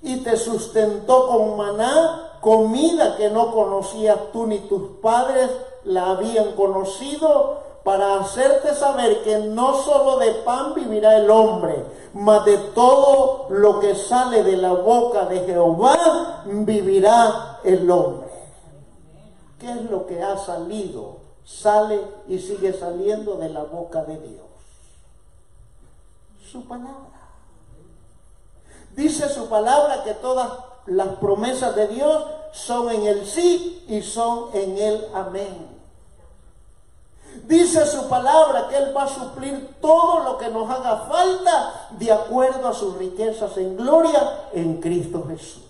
y 0.00 0.18
te 0.18 0.36
sustentó 0.36 1.26
con 1.26 1.56
maná, 1.56 2.38
comida 2.40 3.16
que 3.16 3.30
no 3.30 3.50
conocías 3.50 4.16
tú 4.32 4.46
ni 4.46 4.60
tus 4.60 4.98
padres 5.02 5.50
la 5.82 6.10
habían 6.10 6.52
conocido, 6.52 7.62
para 7.86 8.18
hacerte 8.18 8.74
saber 8.74 9.22
que 9.22 9.38
no 9.38 9.80
solo 9.80 10.18
de 10.18 10.32
pan 10.42 10.74
vivirá 10.74 11.18
el 11.18 11.30
hombre, 11.30 11.86
mas 12.14 12.44
de 12.44 12.58
todo 12.74 13.46
lo 13.48 13.78
que 13.78 13.94
sale 13.94 14.42
de 14.42 14.56
la 14.56 14.72
boca 14.72 15.26
de 15.26 15.38
Jehová 15.44 16.42
vivirá 16.46 17.60
el 17.62 17.88
hombre. 17.88 18.28
¿Qué 19.60 19.70
es 19.70 19.88
lo 19.88 20.04
que 20.04 20.20
ha 20.20 20.36
salido? 20.36 21.18
Sale 21.44 22.02
y 22.26 22.40
sigue 22.40 22.72
saliendo 22.72 23.36
de 23.36 23.50
la 23.50 23.62
boca 23.62 24.02
de 24.02 24.18
Dios. 24.18 24.46
Su 26.50 26.64
palabra. 26.64 27.20
Dice 28.96 29.28
su 29.28 29.48
palabra 29.48 30.02
que 30.02 30.14
todas 30.14 30.50
las 30.86 31.18
promesas 31.18 31.76
de 31.76 31.86
Dios 31.86 32.24
son 32.50 32.90
en 32.90 33.06
el 33.06 33.24
sí 33.24 33.84
y 33.86 34.02
son 34.02 34.48
en 34.54 34.76
el 34.76 35.06
amén. 35.14 35.75
Dice 37.56 37.86
su 37.86 38.06
palabra 38.06 38.68
que 38.68 38.76
Él 38.76 38.94
va 38.94 39.04
a 39.04 39.08
suplir 39.08 39.76
todo 39.80 40.22
lo 40.24 40.36
que 40.36 40.50
nos 40.50 40.68
haga 40.68 41.06
falta 41.08 41.88
de 41.92 42.12
acuerdo 42.12 42.68
a 42.68 42.74
sus 42.74 42.98
riquezas 42.98 43.56
en 43.56 43.78
gloria 43.78 44.48
en 44.52 44.78
Cristo 44.78 45.24
Jesús. 45.26 45.62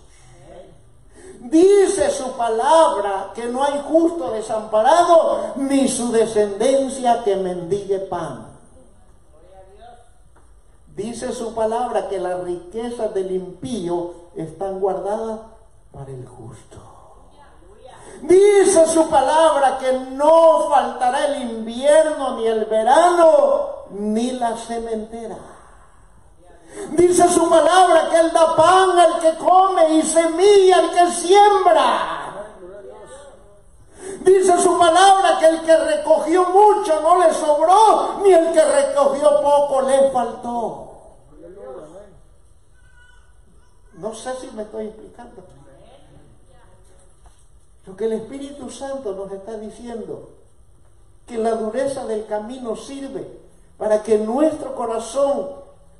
Dice 1.39 2.09
su 2.09 2.33
palabra 2.33 3.31
que 3.33 3.45
no 3.45 3.63
hay 3.63 3.81
justo 3.87 4.31
desamparado 4.31 5.53
ni 5.55 5.87
su 5.87 6.11
descendencia 6.11 7.23
que 7.23 7.37
mendigue 7.37 7.99
pan. 7.99 8.47
Dice 10.93 11.31
su 11.31 11.55
palabra 11.55 12.09
que 12.09 12.19
las 12.19 12.43
riquezas 12.43 13.13
del 13.13 13.31
impío 13.31 14.11
están 14.35 14.81
guardadas 14.81 15.39
para 15.93 16.11
el 16.11 16.27
justo. 16.27 16.96
Dice 18.21 18.87
su 18.87 19.07
palabra 19.09 19.77
que 19.79 19.91
no 19.91 20.69
faltará 20.69 21.25
el 21.25 21.41
invierno, 21.51 22.37
ni 22.37 22.47
el 22.47 22.65
verano, 22.65 23.85
ni 23.91 24.31
la 24.31 24.55
cementera. 24.57 25.37
Dice 26.91 27.27
su 27.29 27.49
palabra 27.49 28.09
que 28.09 28.19
Él 28.19 28.31
da 28.33 28.55
pan 28.55 28.97
al 28.97 29.19
que 29.19 29.35
come 29.35 29.95
y 29.95 30.01
semilla 30.01 30.77
al 30.77 30.91
que 30.91 31.11
siembra. 31.11 32.23
Dice 34.21 34.57
su 34.59 34.77
palabra 34.77 35.37
que 35.39 35.45
el 35.45 35.61
que 35.61 35.77
recogió 35.77 36.45
mucho 36.49 36.99
no 37.01 37.19
le 37.19 37.33
sobró, 37.33 38.19
ni 38.23 38.33
el 38.33 38.51
que 38.51 38.63
recogió 38.63 39.41
poco 39.41 39.81
le 39.83 40.09
faltó. 40.11 40.87
No 43.93 44.13
sé 44.13 44.33
si 44.35 44.47
me 44.51 44.63
estoy 44.63 44.87
explicando. 44.87 45.56
Lo 47.87 47.95
que 47.95 48.05
el 48.05 48.13
Espíritu 48.13 48.69
Santo 48.69 49.13
nos 49.13 49.31
está 49.31 49.57
diciendo, 49.57 50.29
que 51.25 51.37
la 51.37 51.51
dureza 51.51 52.05
del 52.05 52.25
camino 52.25 52.75
sirve 52.75 53.25
para 53.77 54.03
que 54.03 54.17
nuestro 54.17 54.75
corazón 54.75 55.49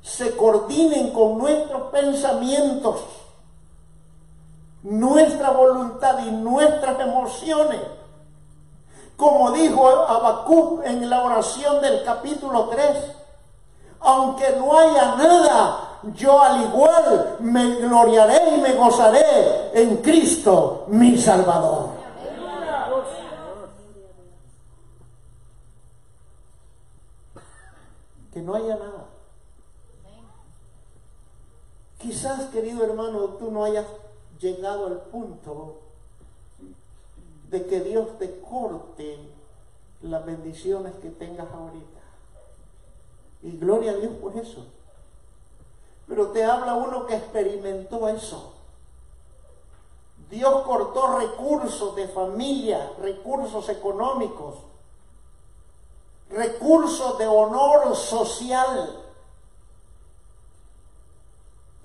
se 0.02 0.36
coordinen 0.36 1.12
con 1.12 1.38
nuestros 1.38 1.90
pensamientos, 1.90 3.00
nuestra 4.82 5.50
voluntad 5.50 6.18
y 6.26 6.30
nuestras 6.30 7.00
emociones. 7.00 7.80
Como 9.16 9.50
dijo 9.52 9.88
Habacuc 9.88 10.84
en 10.84 11.08
la 11.08 11.24
oración 11.24 11.80
del 11.80 12.04
capítulo 12.04 12.68
3, 12.68 12.96
aunque 14.00 14.56
no 14.56 14.78
haya 14.78 15.16
nada 15.16 15.87
yo 16.14 16.40
al 16.40 16.62
igual 16.62 17.36
me 17.40 17.76
gloriaré 17.76 18.56
y 18.56 18.60
me 18.60 18.74
gozaré 18.74 19.72
en 19.74 19.96
Cristo, 19.98 20.84
mi 20.88 21.16
Salvador. 21.18 21.90
Que 28.32 28.40
no 28.40 28.54
haya 28.54 28.76
nada. 28.76 29.06
Quizás, 31.98 32.44
querido 32.50 32.84
hermano, 32.84 33.20
tú 33.38 33.50
no 33.50 33.64
hayas 33.64 33.86
llegado 34.38 34.86
al 34.86 35.00
punto 35.00 35.80
de 37.50 37.66
que 37.66 37.80
Dios 37.80 38.18
te 38.18 38.40
corte 38.40 39.18
las 40.02 40.24
bendiciones 40.24 40.94
que 41.02 41.10
tengas 41.10 41.50
ahorita. 41.52 41.98
Y 43.42 43.56
gloria 43.58 43.92
a 43.92 43.96
Dios 43.96 44.12
por 44.20 44.36
eso. 44.36 44.64
Pero 46.08 46.28
te 46.28 46.42
habla 46.42 46.74
uno 46.74 47.06
que 47.06 47.16
experimentó 47.16 48.08
eso. 48.08 48.54
Dios 50.30 50.62
cortó 50.64 51.18
recursos 51.18 51.94
de 51.96 52.08
familia, 52.08 52.92
recursos 53.00 53.68
económicos, 53.68 54.56
recursos 56.30 57.18
de 57.18 57.26
honor 57.26 57.94
social, 57.96 59.04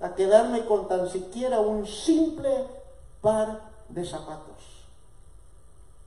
a 0.00 0.14
quedarme 0.14 0.66
con 0.66 0.88
tan 0.88 1.08
siquiera 1.08 1.60
un 1.60 1.86
simple 1.86 2.66
par 3.22 3.60
de 3.88 4.04
zapatos. 4.04 4.84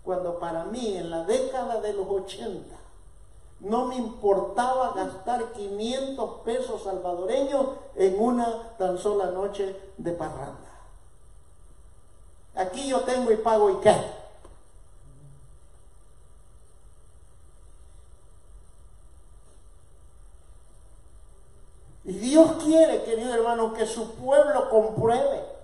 Cuando 0.03 0.37
para 0.37 0.65
mí 0.65 0.95
en 0.97 1.09
la 1.09 1.23
década 1.23 1.81
de 1.81 1.93
los 1.93 2.07
80 2.07 2.86
no 3.59 3.85
me 3.85 3.95
importaba 3.95 4.93
gastar 4.93 5.51
500 5.53 6.41
pesos 6.41 6.83
salvadoreños 6.83 7.67
en 7.95 8.19
una 8.19 8.75
tan 8.77 8.97
sola 8.97 9.31
noche 9.31 9.75
de 9.97 10.11
parranda. 10.11 10.55
Aquí 12.55 12.87
yo 12.87 13.01
tengo 13.01 13.31
y 13.31 13.37
pago 13.37 13.69
y 13.69 13.75
qué. 13.77 13.95
Y 22.05 22.13
Dios 22.13 22.63
quiere, 22.63 23.03
querido 23.03 23.33
hermano, 23.33 23.73
que 23.73 23.85
su 23.85 24.11
pueblo 24.15 24.69
compruebe 24.69 25.56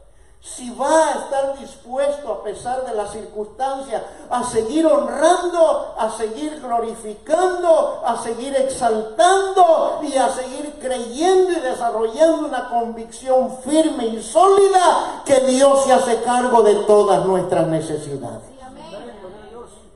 si 0.43 0.69
va 0.71 1.07
a 1.07 1.11
estar 1.11 1.57
dispuesto 1.57 2.29
a 2.29 2.43
pesar 2.43 2.85
de 2.85 2.93
las 2.93 3.11
circunstancias 3.11 4.01
a 4.29 4.43
seguir 4.43 4.85
honrando, 4.85 5.95
a 5.97 6.09
seguir 6.09 6.59
glorificando, 6.59 8.01
a 8.05 8.21
seguir 8.21 8.53
exaltando 8.53 10.01
y 10.03 10.17
a 10.17 10.29
seguir 10.29 10.73
creyendo 10.81 11.53
y 11.53 11.61
desarrollando 11.61 12.47
una 12.47 12.69
convicción 12.69 13.57
firme 13.63 14.07
y 14.07 14.21
sólida 14.21 15.23
que 15.25 15.39
Dios 15.47 15.85
se 15.85 15.93
hace 15.93 16.21
cargo 16.23 16.61
de 16.61 16.75
todas 16.83 17.25
nuestras 17.25 17.65
necesidades. 17.67 18.43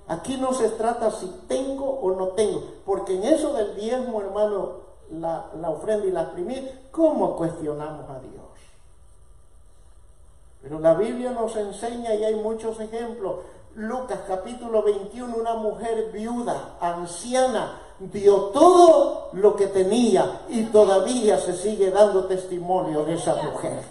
Aquí 0.07 0.37
no 0.37 0.53
se 0.53 0.69
trata 0.69 1.11
si 1.11 1.27
tengo 1.49 1.99
o 2.01 2.11
no 2.11 2.27
tengo, 2.29 2.63
porque 2.85 3.15
en 3.15 3.25
eso 3.25 3.51
del 3.51 3.75
diezmo, 3.75 4.21
hermano, 4.21 4.87
la, 5.11 5.47
la 5.59 5.69
ofrenda 5.69 6.07
y 6.07 6.11
la 6.11 6.31
primir, 6.31 6.87
¿cómo 6.91 7.35
cuestionamos 7.35 8.09
a 8.09 8.19
Dios? 8.19 8.36
Pero 10.67 10.81
la 10.81 10.95
Biblia 10.95 11.31
nos 11.31 11.55
enseña 11.55 12.13
y 12.13 12.25
hay 12.25 12.35
muchos 12.35 12.77
ejemplos. 12.81 13.37
Lucas 13.75 14.19
capítulo 14.27 14.83
21, 14.83 15.33
una 15.33 15.53
mujer 15.53 16.11
viuda, 16.11 16.75
anciana, 16.81 17.79
dio 17.99 18.47
todo 18.47 19.29
lo 19.31 19.55
que 19.55 19.67
tenía 19.67 20.41
y 20.49 20.65
todavía 20.65 21.39
se 21.39 21.55
sigue 21.55 21.89
dando 21.89 22.25
testimonio 22.25 23.05
de 23.05 23.13
esa 23.13 23.35
mujer. 23.35 23.81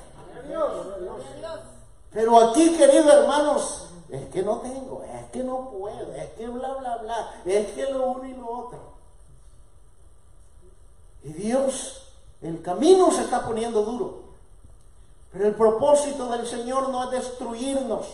Pero 2.13 2.41
aquí, 2.41 2.77
queridos 2.77 3.15
hermanos, 3.15 3.87
es 4.11 4.27
que 4.27 4.43
no 4.43 4.59
tengo, 4.59 5.03
es 5.03 5.31
que 5.31 5.43
no 5.43 5.71
puedo, 5.71 6.13
es 6.15 6.29
que 6.37 6.47
bla, 6.47 6.75
bla, 6.75 6.99
bla, 6.99 7.31
es 7.47 7.69
que 7.69 7.91
lo 7.91 8.11
uno 8.11 8.25
y 8.27 8.35
lo 8.35 8.51
otro. 8.51 8.79
Y 11.25 11.33
Dios, 11.33 12.03
el 12.43 12.61
camino 12.61 13.11
se 13.13 13.23
está 13.23 13.47
poniendo 13.47 13.83
duro. 13.83 14.26
Pero 15.33 15.47
el 15.47 15.55
propósito 15.55 16.29
del 16.29 16.47
Señor 16.47 16.89
no 16.89 17.05
es 17.05 17.11
destruirnos, 17.11 18.07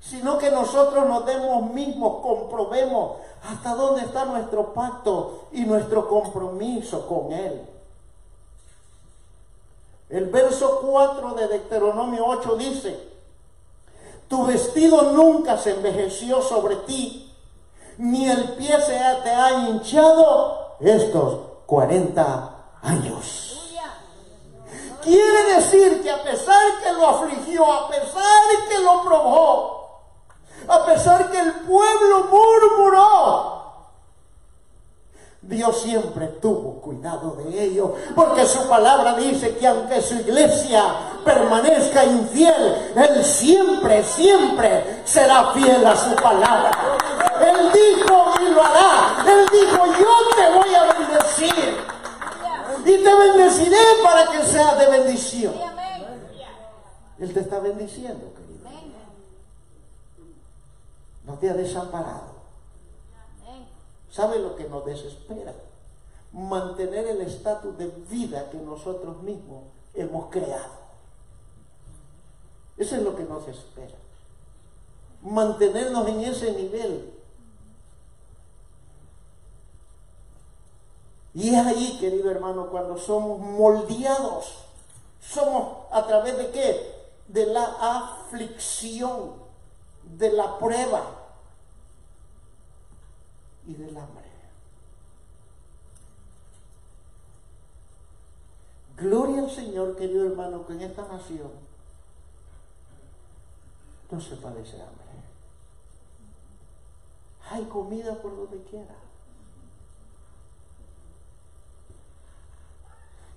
sino 0.00 0.38
que 0.38 0.50
nosotros 0.50 1.06
nos 1.06 1.24
demos 1.24 1.70
mismos, 1.72 2.20
comprobemos 2.22 3.18
hasta 3.48 3.74
dónde 3.74 4.02
está 4.02 4.24
nuestro 4.24 4.72
pacto 4.74 5.46
y 5.52 5.64
nuestro 5.64 6.08
compromiso 6.08 7.06
con 7.06 7.32
Él. 7.32 7.62
El 10.10 10.26
verso 10.26 10.80
4 10.82 11.34
de 11.34 11.48
Deuteronomio 11.48 12.26
8 12.26 12.56
dice, 12.56 13.14
tu 14.28 14.46
vestido 14.46 15.12
nunca 15.12 15.56
se 15.56 15.72
envejeció 15.72 16.42
sobre 16.42 16.76
ti, 16.76 17.32
ni 17.98 18.28
el 18.28 18.54
pie 18.54 18.80
se 18.80 18.98
te 19.22 19.30
ha 19.30 19.68
hinchado 19.68 20.76
estos 20.80 21.40
40 21.66 22.56
años. 22.82 23.43
Quiere 25.04 25.54
decir 25.54 26.02
que 26.02 26.10
a 26.10 26.22
pesar 26.22 26.62
que 26.82 26.92
lo 26.94 27.06
afligió, 27.06 27.70
a 27.70 27.88
pesar 27.90 28.42
que 28.68 28.78
lo 28.78 29.02
probó, 29.02 30.00
a 30.66 30.86
pesar 30.86 31.30
que 31.30 31.38
el 31.38 31.52
pueblo 31.52 32.24
murmuró, 32.30 33.54
Dios 35.42 35.82
siempre 35.82 36.28
tuvo 36.40 36.80
cuidado 36.80 37.36
de 37.36 37.64
ellos, 37.64 37.90
porque 38.14 38.46
su 38.46 38.66
palabra 38.66 39.12
dice 39.14 39.54
que 39.58 39.66
aunque 39.66 40.00
su 40.00 40.14
iglesia 40.14 40.82
permanezca 41.22 42.02
infiel, 42.06 42.94
Él 42.96 43.22
siempre, 43.22 44.02
siempre 44.04 45.02
será 45.04 45.52
fiel 45.52 45.86
a 45.86 45.94
su 45.96 46.16
palabra. 46.16 46.70
Él 47.42 47.70
dijo 47.72 48.32
y 48.40 48.54
lo 48.54 48.64
hará. 48.64 49.22
Él 49.28 49.46
dijo, 49.52 49.84
yo 49.84 50.34
te 50.34 50.50
voy 50.56 50.74
a 50.74 50.92
bendecir 50.94 51.93
y 52.86 53.02
te 53.02 53.14
bendeciré 53.14 53.78
para 54.02 54.30
que 54.30 54.44
seas 54.44 54.78
de 54.78 54.90
bendición. 54.90 55.54
Él 57.18 57.32
te 57.32 57.40
está 57.40 57.60
bendiciendo, 57.60 58.32
querido. 58.34 58.68
No 61.24 61.38
te 61.38 61.50
ha 61.50 61.54
desamparado. 61.54 62.34
¿Sabe 64.10 64.38
lo 64.38 64.54
que 64.56 64.64
nos 64.64 64.84
desespera? 64.84 65.54
Mantener 66.32 67.06
el 67.06 67.20
estatus 67.22 67.76
de 67.78 67.86
vida 68.10 68.50
que 68.50 68.58
nosotros 68.58 69.22
mismos 69.22 69.64
hemos 69.94 70.30
creado. 70.30 70.84
Eso 72.76 72.96
es 72.96 73.02
lo 73.02 73.16
que 73.16 73.24
nos 73.24 73.46
espera. 73.48 73.94
Mantenernos 75.22 76.06
en 76.08 76.20
ese 76.20 76.52
nivel 76.52 77.13
Y 81.34 81.52
es 81.52 81.66
ahí, 81.66 81.98
querido 81.98 82.30
hermano, 82.30 82.68
cuando 82.70 82.96
somos 82.96 83.40
moldeados. 83.40 84.64
Somos 85.20 85.86
a 85.90 86.06
través 86.06 86.38
de 86.38 86.50
qué? 86.50 86.94
De 87.28 87.46
la 87.46 87.64
aflicción, 87.80 89.32
de 90.04 90.32
la 90.32 90.58
prueba 90.58 91.02
y 93.66 93.74
del 93.74 93.96
hambre. 93.96 94.24
Gloria 98.96 99.42
al 99.42 99.50
Señor, 99.50 99.96
querido 99.96 100.26
hermano, 100.26 100.64
que 100.66 100.74
en 100.74 100.82
esta 100.82 101.02
nación 101.08 101.50
no 104.08 104.20
se 104.20 104.36
padece 104.36 104.80
hambre. 104.80 105.04
Hay 107.50 107.64
comida 107.64 108.14
por 108.22 108.36
donde 108.36 108.62
quiera. 108.62 109.03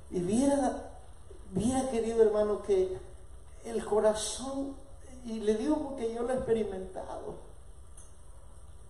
Y 0.10 0.20
viera, 0.20 0.92
viera 1.52 1.90
querido 1.90 2.24
hermano, 2.24 2.62
que 2.62 2.98
el 3.66 3.86
corazón, 3.86 4.76
y 5.26 5.40
le 5.40 5.56
digo 5.56 5.78
porque 5.78 6.14
yo 6.14 6.24
lo 6.24 6.34
he 6.34 6.38
experimentado, 6.38 7.36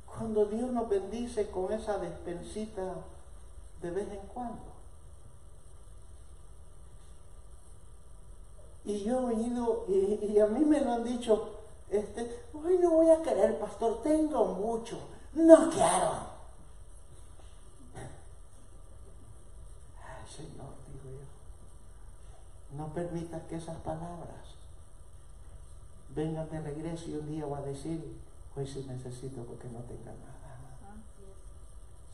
cuando 0.05 0.45
Dios 0.45 0.71
nos 0.71 0.89
bendice 0.89 1.49
con 1.49 1.71
esa 1.71 1.97
despensita 1.97 2.95
de 3.81 3.91
vez 3.91 4.07
en 4.11 4.27
cuando. 4.33 4.77
Y 8.85 9.03
yo 9.03 9.29
he 9.29 9.33
ido, 9.35 9.85
y, 9.87 10.39
a 10.39 10.47
mí 10.47 10.63
me 10.63 10.79
lo 10.79 10.93
han 10.93 11.03
dicho, 11.03 11.49
este, 11.89 12.45
hoy 12.53 12.77
no 12.77 12.91
voy 12.91 13.09
a 13.09 13.21
querer, 13.21 13.59
pastor, 13.59 14.01
tengo 14.01 14.45
mucho, 14.45 14.97
no 15.33 15.69
quiero. 15.69 16.36
No 22.77 22.87
permitas 22.93 23.41
que 23.49 23.55
esas 23.55 23.77
palabras 23.77 24.55
vengan 26.15 26.47
de 26.49 26.61
regreso 26.61 27.09
y 27.09 27.15
un 27.15 27.27
día 27.27 27.45
va 27.45 27.57
a 27.57 27.61
decir, 27.63 28.15
hoy 28.55 28.67
sí 28.67 28.85
necesito 28.87 29.43
porque 29.43 29.67
no 29.69 29.79
tenga 29.79 30.11
nada. 30.11 30.37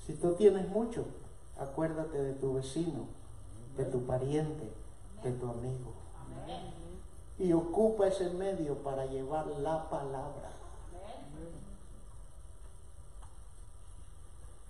Si 0.06 0.14
tú 0.14 0.36
tienes 0.36 0.68
mucho, 0.70 1.06
acuérdate 1.60 2.18
de 2.18 2.34
tu 2.34 2.54
vecino, 2.54 3.06
de 3.78 3.86
tu 3.86 4.06
pariente, 4.06 4.72
de 5.22 5.32
tu 5.34 5.50
amigo. 5.50 5.92
Y 7.40 7.52
ocupa 7.52 8.08
ese 8.08 8.30
medio 8.30 8.76
para 8.78 9.06
llevar 9.06 9.48
la 9.48 9.90
palabra. 9.90 10.52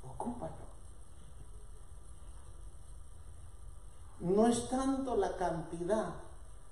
Ocúpalo. 0.07 0.62
No 4.23 4.47
es 4.47 4.69
tanto 4.69 5.17
la 5.17 5.35
cantidad, 5.35 6.13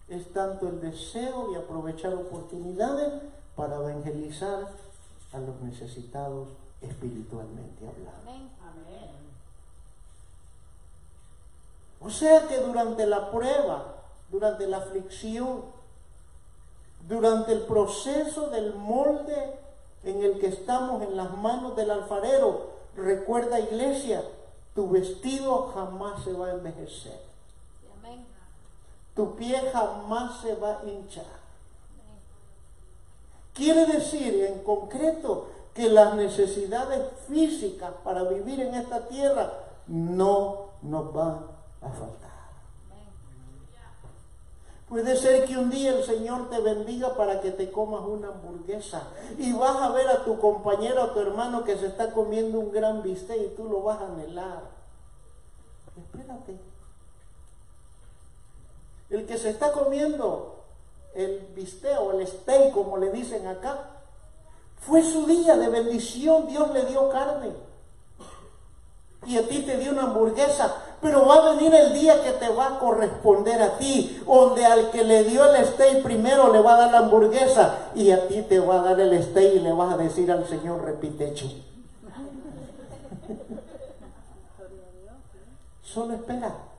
es 0.08 0.32
tanto 0.32 0.70
el 0.70 0.80
deseo 0.80 1.52
de 1.52 1.60
aprovechar 1.60 2.14
oportunidades 2.14 3.12
para 3.58 3.76
evangelizar 3.76 4.70
a 5.34 5.40
los 5.40 5.60
necesitados 5.62 6.48
espiritualmente 6.82 7.86
hablando. 7.88 8.22
O 12.00 12.10
sea 12.10 12.48
que 12.48 12.58
durante 12.62 13.06
la 13.06 13.30
prueba, 13.30 13.96
durante 14.32 14.66
la 14.66 14.78
aflicción, 14.78 15.62
durante 17.08 17.52
el 17.52 17.62
proceso 17.62 18.50
del 18.50 18.74
molde 18.74 19.60
en 20.04 20.24
el 20.24 20.40
que 20.40 20.48
estamos 20.48 21.04
en 21.04 21.16
las 21.16 21.38
manos 21.38 21.76
del 21.76 21.92
alfarero, 21.92 22.72
recuerda 22.96 23.60
iglesia, 23.60 24.24
tu 24.74 24.90
vestido 24.90 25.72
jamás 25.76 26.24
se 26.24 26.34
va 26.34 26.48
a 26.48 26.52
envejecer. 26.54 27.31
Tu 29.16 29.36
pie 29.36 29.62
jamás 29.72 30.42
se 30.42 30.56
va 30.56 30.80
a 30.80 30.86
hinchar. 30.86 31.42
Quiere 33.54 33.86
decir 33.86 34.46
en 34.46 34.64
concreto 34.64 35.48
que 35.74 35.90
las 35.90 36.16
necesidades 36.16 37.10
físicas 37.28 37.92
para 38.04 38.24
vivir 38.24 38.62
en 38.62 38.76
esta 38.76 39.08
tierra 39.08 39.52
no 39.88 40.70
nos 40.82 41.14
van 41.14 41.46
a 41.82 41.90
faltar. 41.90 42.32
Puede 44.88 45.16
ser 45.16 45.46
que 45.46 45.58
un 45.58 45.70
día 45.70 45.96
el 45.96 46.04
Señor 46.04 46.50
te 46.50 46.60
bendiga 46.60 47.16
para 47.16 47.40
que 47.40 47.52
te 47.52 47.72
comas 47.72 48.02
una 48.02 48.28
hamburguesa 48.28 49.04
y 49.38 49.54
vas 49.54 49.78
a 49.78 49.90
ver 49.92 50.10
a 50.10 50.26
tu 50.26 50.38
compañero 50.38 51.04
o 51.04 51.10
tu 51.12 51.22
hermano 51.22 51.64
que 51.64 51.78
se 51.78 51.88
está 51.88 52.12
comiendo 52.12 52.60
un 52.60 52.74
gran 52.74 53.02
bistec 53.02 53.42
y 53.42 53.56
tú 53.56 53.70
lo 53.70 53.84
vas 53.84 54.02
a 54.02 54.08
anhelar. 54.08 54.64
Espérate. 55.96 56.71
El 59.12 59.26
que 59.26 59.38
se 59.38 59.50
está 59.50 59.72
comiendo 59.74 60.64
el 61.14 61.46
bistec 61.54 62.00
o 62.00 62.14
el 62.14 62.26
steak, 62.26 62.72
como 62.72 62.98
le 62.98 63.12
dicen 63.12 63.46
acá, 63.46 63.78
fue 64.80 65.04
su 65.04 65.26
día 65.26 65.58
de 65.58 65.68
bendición, 65.68 66.48
Dios 66.48 66.72
le 66.72 66.86
dio 66.86 67.10
carne. 67.10 67.50
Y 69.28 69.38
a 69.38 69.48
ti 69.48 69.60
te 69.64 69.78
dio 69.78 69.92
una 69.92 70.04
hamburguesa, 70.04 70.74
pero 71.02 71.28
va 71.28 71.36
a 71.36 71.54
venir 71.54 71.76
el 71.76 71.94
día 71.94 72.24
que 72.24 72.32
te 72.32 72.50
va 72.50 72.68
a 72.68 72.80
corresponder 72.80 73.62
a 73.62 73.78
ti, 73.78 74.24
donde 74.26 74.66
al 74.66 74.90
que 74.90 75.04
le 75.04 75.26
dio 75.26 75.54
el 75.54 75.66
steak 75.66 76.02
primero 76.02 76.52
le 76.52 76.62
va 76.62 76.74
a 76.76 76.78
dar 76.78 76.92
la 76.92 77.00
hamburguesa 77.00 77.92
y 77.94 78.10
a 78.12 78.28
ti 78.28 78.42
te 78.44 78.60
va 78.60 78.80
a 78.80 78.84
dar 78.84 79.00
el 79.00 79.22
steak 79.22 79.56
y 79.56 79.60
le 79.60 79.74
vas 79.74 79.94
a 79.94 79.98
decir 79.98 80.32
al 80.32 80.48
Señor 80.48 80.84
repitecho. 80.84 81.48
Solo 85.84 86.16
espera. 86.16 86.71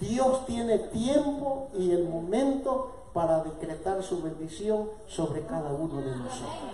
Dios 0.00 0.46
tiene 0.46 0.78
tiempo 0.78 1.68
y 1.74 1.90
el 1.90 2.08
momento 2.08 2.92
para 3.12 3.42
decretar 3.42 4.02
su 4.02 4.22
bendición 4.22 4.90
sobre 5.06 5.42
cada 5.42 5.70
uno 5.72 6.00
de 6.00 6.16
nosotros. 6.16 6.70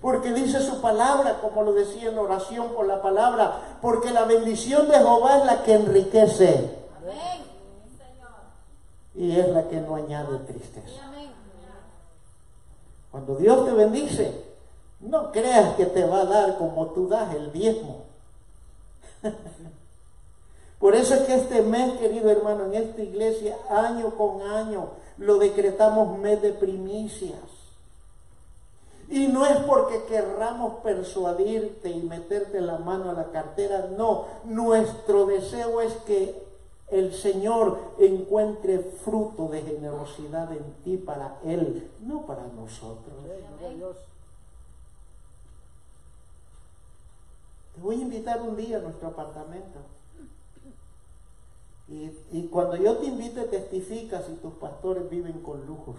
Porque 0.00 0.32
dice 0.32 0.60
su 0.60 0.80
palabra, 0.80 1.40
como 1.40 1.62
lo 1.62 1.72
decía 1.72 2.10
en 2.10 2.18
oración 2.18 2.68
por 2.74 2.86
la 2.86 3.02
palabra, 3.02 3.78
porque 3.82 4.10
la 4.10 4.24
bendición 4.24 4.88
de 4.88 4.98
Jehová 4.98 5.38
es 5.38 5.46
la 5.46 5.62
que 5.62 5.74
enriquece. 5.74 6.76
Y 9.14 9.38
es 9.38 9.48
la 9.48 9.68
que 9.68 9.80
no 9.80 9.96
añade 9.96 10.38
tristeza. 10.40 11.02
Cuando 13.10 13.36
Dios 13.36 13.64
te 13.64 13.72
bendice, 13.72 14.44
no 15.00 15.32
creas 15.32 15.74
que 15.76 15.86
te 15.86 16.04
va 16.04 16.20
a 16.20 16.26
dar 16.26 16.58
como 16.58 16.86
tú 16.88 17.08
das 17.08 17.34
el 17.34 17.50
diezmo. 17.52 18.04
Por 20.78 20.94
eso 20.94 21.14
es 21.14 21.20
que 21.22 21.34
este 21.34 21.62
mes, 21.62 21.98
querido 21.98 22.30
hermano, 22.30 22.66
en 22.66 22.74
esta 22.74 23.02
iglesia, 23.02 23.56
año 23.70 24.10
con 24.16 24.42
año, 24.42 24.90
lo 25.16 25.38
decretamos 25.38 26.18
mes 26.18 26.42
de 26.42 26.52
primicias. 26.52 27.40
Y 29.08 29.28
no 29.28 29.46
es 29.46 29.56
porque 29.58 30.04
querramos 30.04 30.80
persuadirte 30.82 31.90
y 31.90 32.02
meterte 32.02 32.60
la 32.60 32.78
mano 32.78 33.10
a 33.10 33.14
la 33.14 33.30
cartera, 33.30 33.88
no. 33.96 34.26
Nuestro 34.44 35.26
deseo 35.26 35.80
es 35.80 35.94
que 36.06 36.44
el 36.88 37.14
Señor 37.14 37.78
encuentre 37.98 38.78
fruto 38.78 39.48
de 39.48 39.62
generosidad 39.62 40.52
en 40.52 40.72
ti 40.84 40.96
para 40.96 41.38
Él, 41.44 41.90
no 42.00 42.26
para 42.26 42.46
nosotros. 42.48 43.14
Te 47.74 47.80
voy 47.80 47.96
a 47.96 48.02
invitar 48.02 48.42
un 48.42 48.56
día 48.56 48.78
a 48.78 48.80
nuestro 48.80 49.08
apartamento. 49.08 49.78
Y, 51.88 52.48
cuando 52.48 52.76
yo 52.76 52.96
te 52.98 53.06
invite, 53.06 53.44
testifica 53.44 54.20
si 54.22 54.34
tus 54.36 54.54
pastores 54.54 55.08
viven 55.08 55.40
con 55.42 55.64
lujos. 55.66 55.96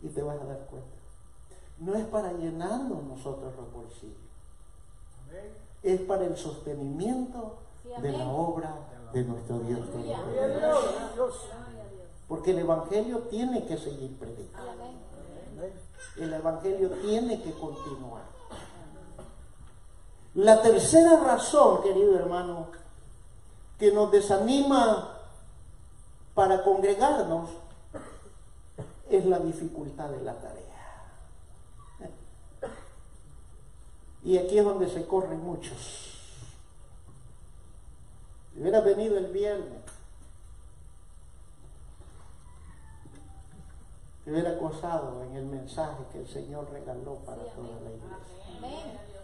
Y 0.00 0.08
te 0.08 0.22
vas 0.22 0.40
a 0.40 0.44
dar 0.44 0.66
cuenta. 0.66 0.88
No 1.78 1.94
es 1.94 2.04
para 2.06 2.32
llenarnos 2.32 3.02
nosotros 3.04 3.52
los 3.56 3.72
bolsillos. 3.72 4.16
Es 5.82 6.00
para 6.02 6.24
el 6.24 6.36
sostenimiento 6.36 7.58
de 8.00 8.12
la 8.12 8.28
obra 8.28 8.76
de 9.12 9.24
nuestro 9.24 9.58
Dios. 9.60 9.80
Porque 12.28 12.52
el 12.52 12.60
Evangelio 12.60 13.18
tiene 13.22 13.66
que 13.66 13.76
seguir 13.76 14.16
predicando. 14.18 14.72
El 16.16 16.32
Evangelio 16.32 16.90
tiene 16.90 17.42
que 17.42 17.52
continuar. 17.52 18.22
La 20.34 20.62
tercera 20.62 21.18
razón, 21.20 21.82
querido 21.82 22.16
hermano, 22.16 22.68
que 23.78 23.92
nos 23.92 24.10
desanima 24.10 25.18
para 26.34 26.62
congregarnos 26.62 27.50
es 29.10 29.26
la 29.26 29.38
dificultad 29.40 30.08
de 30.08 30.22
la 30.22 30.34
tarea. 30.34 30.62
Y 34.24 34.38
aquí 34.38 34.58
es 34.58 34.64
donde 34.64 34.88
se 34.88 35.06
corren 35.06 35.42
muchos. 35.42 36.12
Si 38.54 38.60
hubiera 38.60 38.80
venido 38.80 39.18
el 39.18 39.26
viernes, 39.26 39.82
te 44.24 44.30
hubiera 44.30 44.54
gozado 44.54 45.24
en 45.24 45.36
el 45.36 45.44
mensaje 45.44 46.04
que 46.12 46.20
el 46.20 46.28
Señor 46.28 46.70
regaló 46.72 47.16
para 47.26 47.42
toda 47.42 47.80
la 47.80 47.90
iglesia. 47.90 49.21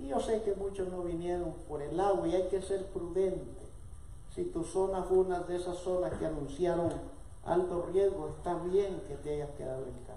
Y 0.00 0.08
yo 0.08 0.20
sé 0.20 0.42
que 0.42 0.54
muchos 0.54 0.88
no 0.88 1.02
vinieron 1.02 1.54
por 1.68 1.80
el 1.82 1.98
agua 1.98 2.28
y 2.28 2.34
hay 2.34 2.48
que 2.48 2.60
ser 2.60 2.86
prudente. 2.86 3.66
Si 4.34 4.44
tu 4.44 4.62
zona 4.62 5.02
fue 5.02 5.18
una 5.18 5.40
de 5.40 5.56
esas 5.56 5.78
zonas 5.78 6.12
que 6.18 6.26
anunciaron 6.26 6.92
alto 7.44 7.88
riesgo, 7.92 8.28
está 8.28 8.54
bien 8.54 9.00
que 9.08 9.14
te 9.16 9.34
hayas 9.34 9.50
quedado 9.56 9.86
en 9.86 9.94
casa. 10.04 10.16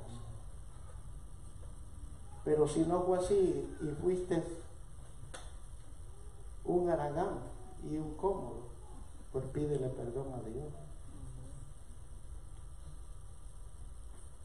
Pero 2.44 2.68
si 2.68 2.82
no 2.82 3.04
fue 3.04 3.20
así 3.20 3.70
y 3.82 3.88
fuiste 4.02 4.44
un 6.66 6.90
aragán 6.90 7.40
y 7.90 7.98
un 7.98 8.16
cómodo, 8.16 8.64
pues 9.32 9.46
pídele 9.46 9.88
perdón 9.90 10.34
a 10.34 10.50
Dios. 10.50 10.68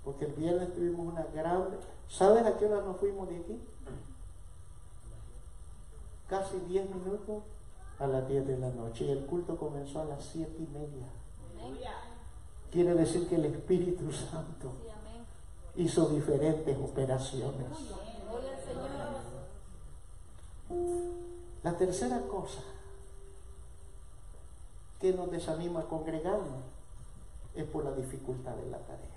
Porque 0.04 0.26
el 0.26 0.32
viernes 0.32 0.74
tuvimos 0.74 1.12
una 1.12 1.24
grande... 1.34 1.78
¿Sabes 2.08 2.44
a 2.44 2.56
qué 2.58 2.66
hora 2.66 2.82
nos 2.82 2.98
fuimos 2.98 3.28
de 3.28 3.36
aquí? 3.38 3.58
Casi 6.28 6.58
10 6.58 6.90
minutos 6.90 7.42
a 7.98 8.06
las 8.06 8.28
10 8.28 8.46
de 8.46 8.58
la 8.58 8.70
noche 8.70 9.04
y 9.04 9.10
el 9.10 9.26
culto 9.26 9.56
comenzó 9.56 10.00
a 10.00 10.04
las 10.04 10.24
7 10.24 10.50
y 10.58 10.66
media. 10.66 11.06
Quiere 12.70 12.94
decir 12.94 13.28
que 13.28 13.36
el 13.36 13.44
Espíritu 13.44 14.10
Santo 14.12 14.72
hizo 15.76 16.08
diferentes 16.08 16.76
operaciones. 16.78 17.68
La 21.62 21.76
tercera 21.76 22.20
cosa 22.22 22.62
que 25.00 25.12
nos 25.12 25.30
desanima 25.30 25.80
a 25.80 25.88
congregarnos 25.88 26.64
es 27.54 27.64
por 27.66 27.84
la 27.84 27.92
dificultad 27.92 28.56
de 28.56 28.70
la 28.70 28.78
tarea. 28.78 29.14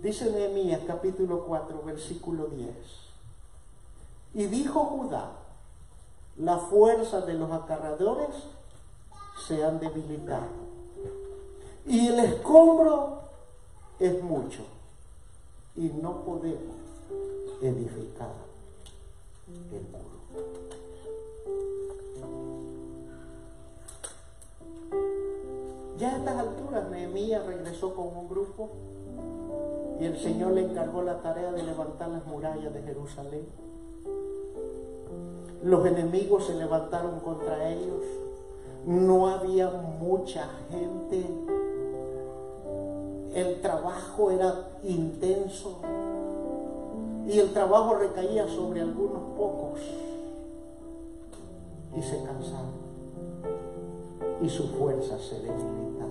Dice 0.00 0.30
Nehemías 0.30 0.82
capítulo 0.86 1.44
4, 1.44 1.82
versículo 1.84 2.46
10. 2.46 3.07
Y 4.34 4.46
dijo 4.46 4.84
Judá, 4.84 5.32
la 6.36 6.58
fuerza 6.58 7.22
de 7.22 7.34
los 7.34 7.50
acarradores 7.50 8.28
se 9.46 9.64
han 9.64 9.80
debilitado. 9.80 10.68
Y 11.86 12.08
el 12.08 12.18
escombro 12.20 13.22
es 13.98 14.22
mucho. 14.22 14.62
Y 15.74 15.88
no 15.88 16.22
podemos 16.22 16.76
edificar 17.62 18.32
el 19.48 19.82
muro. 19.90 20.18
Ya 25.98 26.14
a 26.14 26.18
estas 26.18 26.36
alturas 26.36 26.88
Nehemías 26.90 27.44
regresó 27.44 27.94
con 27.94 28.16
un 28.16 28.28
grupo 28.28 28.70
y 30.00 30.04
el 30.04 30.16
Señor 30.16 30.52
le 30.52 30.62
encargó 30.62 31.02
la 31.02 31.20
tarea 31.20 31.50
de 31.50 31.64
levantar 31.64 32.08
las 32.10 32.24
murallas 32.26 32.72
de 32.72 32.82
Jerusalén. 32.82 33.67
Los 35.62 35.86
enemigos 35.86 36.46
se 36.46 36.54
levantaron 36.54 37.20
contra 37.20 37.68
ellos. 37.68 38.02
No 38.86 39.28
había 39.28 39.70
mucha 40.00 40.48
gente. 40.70 41.26
el 43.34 43.60
trabajo 43.60 44.30
era 44.30 44.68
intenso 44.82 45.76
y 47.28 47.38
el 47.38 47.52
trabajo 47.52 47.94
recaía 47.94 48.48
sobre 48.48 48.80
algunos 48.80 49.22
pocos 49.36 49.80
y 51.96 52.02
se 52.02 52.22
cansaron 52.22 52.88
y 54.40 54.48
su 54.48 54.68
fuerza 54.68 55.18
se 55.18 55.36
debilitaba. 55.36 56.08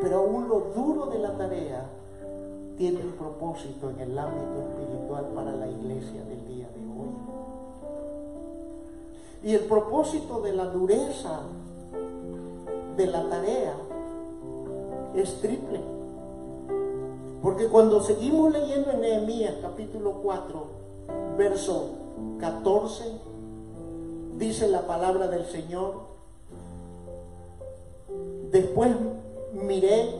Pero 0.00 0.18
aún 0.18 0.48
lo 0.48 0.72
duro 0.74 1.06
de 1.06 1.18
la 1.18 1.36
tarea 1.36 1.86
tiene 2.76 3.02
un 3.02 3.12
propósito 3.12 3.90
en 3.90 4.00
el 4.00 4.18
ámbito 4.18 4.62
espiritual 4.68 5.26
para 5.34 5.52
la 5.52 5.68
iglesia 5.68 6.24
del 6.24 6.46
día 6.46 6.68
de 6.68 6.80
hoy. 6.80 6.87
Y 9.42 9.54
el 9.54 9.62
propósito 9.62 10.40
de 10.40 10.52
la 10.52 10.66
dureza 10.66 11.40
de 12.96 13.06
la 13.06 13.28
tarea 13.28 13.74
es 15.14 15.40
triple. 15.40 15.80
Porque 17.42 17.68
cuando 17.68 18.02
seguimos 18.02 18.52
leyendo 18.52 18.90
en 18.90 19.00
Nehemías 19.00 19.54
capítulo 19.62 20.14
4, 20.22 20.66
verso 21.36 21.90
14, 22.40 23.04
dice 24.36 24.68
la 24.68 24.86
palabra 24.86 25.28
del 25.28 25.46
Señor, 25.46 25.94
después 28.50 28.90
miré 29.52 30.10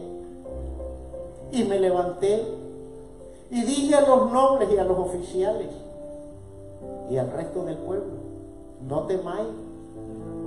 y 1.50 1.64
me 1.64 1.80
levanté 1.80 2.42
y 3.50 3.62
dije 3.62 3.94
a 3.94 4.02
los 4.02 4.30
nobles 4.30 4.68
y 4.72 4.78
a 4.78 4.84
los 4.84 4.98
oficiales 4.98 5.68
y 7.10 7.16
al 7.16 7.30
resto 7.30 7.64
del 7.64 7.78
pueblo, 7.78 8.14
no 8.86 9.02
temáis 9.02 9.48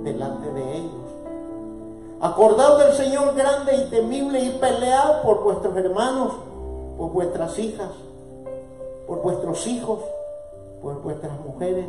delante 0.04 0.52
de 0.52 0.76
ellos. 0.76 0.92
Acordaos 2.20 2.78
del 2.78 2.92
Señor 2.92 3.34
grande 3.34 3.76
y 3.76 3.90
temible 3.90 4.40
y 4.40 4.50
pelead 4.58 5.22
por 5.22 5.42
vuestros 5.42 5.76
hermanos 5.76 6.32
por 6.96 7.10
vuestras 7.10 7.58
hijas, 7.58 7.90
por 9.06 9.22
vuestros 9.22 9.66
hijos, 9.66 9.98
por 10.80 11.02
vuestras 11.02 11.32
mujeres 11.40 11.86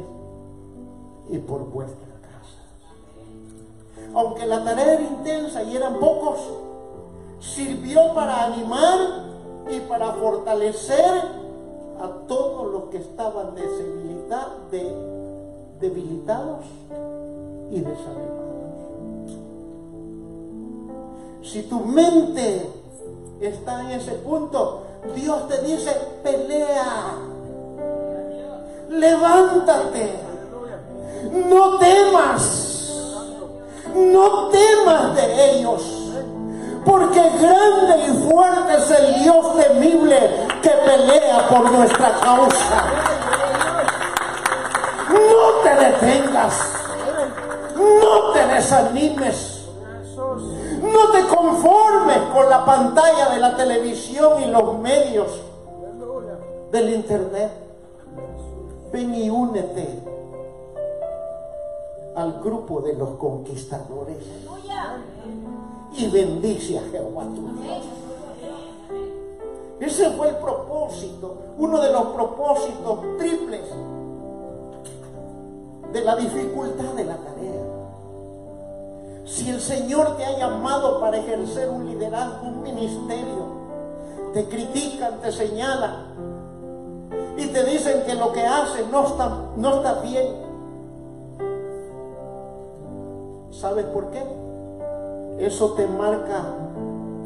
y 1.30 1.38
por 1.38 1.70
vuestra 1.70 2.08
casa. 2.22 4.10
Aunque 4.16 4.46
la 4.48 4.64
tarea 4.64 4.94
era 4.94 5.04
intensa 5.04 5.62
y 5.64 5.76
eran 5.76 6.00
pocos, 6.00 6.40
sirvió 7.40 8.14
para 8.16 8.46
animar 8.46 8.98
y 9.70 9.80
para 9.82 10.14
fortalecer 10.14 11.43
a 12.00 12.28
todos 12.28 12.72
los 12.72 12.84
que 12.86 12.98
estaban 12.98 13.56
debilitados 15.80 16.66
y 17.72 17.80
desanimados. 17.80 18.44
Si 21.44 21.64
tu 21.64 21.80
mente 21.82 22.70
está 23.42 23.82
en 23.82 23.92
ese 23.92 24.14
punto, 24.14 24.84
Dios 25.16 25.48
te 25.48 25.62
dice, 25.62 25.92
pelea. 26.24 27.18
Levántate. 28.90 30.14
No 31.50 31.78
temas. 31.78 32.94
No 33.94 34.50
temas 34.50 35.16
de 35.16 35.52
ellos. 35.52 36.00
Porque 36.86 37.20
grande 37.20 38.08
y 38.08 38.30
fuerte 38.30 38.78
es 38.78 38.92
el 38.92 39.24
Dios 39.24 39.56
temible 39.56 40.43
que 40.64 40.70
pelea 40.70 41.48
por 41.50 41.72
nuestra 41.72 42.20
causa. 42.20 42.84
No 45.10 45.50
te 45.64 45.76
detengas. 45.86 46.54
No 47.76 48.32
te 48.32 48.48
desanimes. 48.48 49.68
No 50.82 51.12
te 51.12 51.28
conformes 51.28 52.18
con 52.34 52.50
la 52.50 52.66
pantalla 52.66 53.30
de 53.30 53.40
la 53.40 53.56
televisión 53.56 54.42
y 54.42 54.46
los 54.46 54.80
medios 54.80 55.42
del 56.72 56.94
internet. 56.94 57.52
Ven 58.92 59.16
y 59.16 59.30
únete 59.30 60.00
al 62.16 62.40
grupo 62.42 62.82
de 62.82 62.94
los 62.94 63.10
conquistadores 63.18 64.18
y 65.96 66.10
bendice 66.10 66.78
a 66.78 66.82
Jehová 66.92 67.24
tu 67.24 67.62
Dios. 67.62 68.03
Ese 69.84 70.12
fue 70.12 70.30
el 70.30 70.36
propósito, 70.38 71.36
uno 71.58 71.82
de 71.82 71.92
los 71.92 72.04
propósitos 72.08 73.00
triples 73.18 73.64
de 75.92 76.02
la 76.06 76.16
dificultad 76.16 76.94
de 76.94 77.04
la 77.04 77.18
tarea. 77.18 77.64
Si 79.26 79.50
el 79.50 79.60
Señor 79.60 80.16
te 80.16 80.24
ha 80.24 80.38
llamado 80.38 81.02
para 81.02 81.18
ejercer 81.18 81.70
un 81.70 81.86
liderazgo, 81.86 82.48
un 82.48 82.64
ministerio, 82.64 83.46
te 84.34 84.48
critican, 84.48 85.20
te 85.20 85.34
señalan 85.34 86.14
y 87.38 87.48
te 87.48 87.64
dicen 87.66 88.04
que 88.06 88.16
lo 88.16 88.32
que 88.32 88.42
haces 88.42 88.88
no 88.90 89.06
está, 89.06 89.38
no 89.58 89.76
está 89.76 89.96
bien. 89.96 90.28
¿Sabes 93.52 93.84
por 93.88 94.12
qué? 94.12 94.24
Eso 95.40 95.74
te 95.74 95.88
marca 95.88 96.42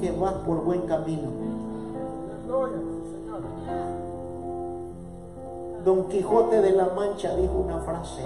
que 0.01 0.11
vas 0.11 0.33
por 0.45 0.63
buen 0.63 0.81
camino. 0.87 1.46
Don 5.85 6.03
Quijote 6.09 6.61
de 6.61 6.71
la 6.71 6.89
Mancha 6.95 7.35
dijo 7.35 7.53
una 7.53 7.79
frase 7.79 8.23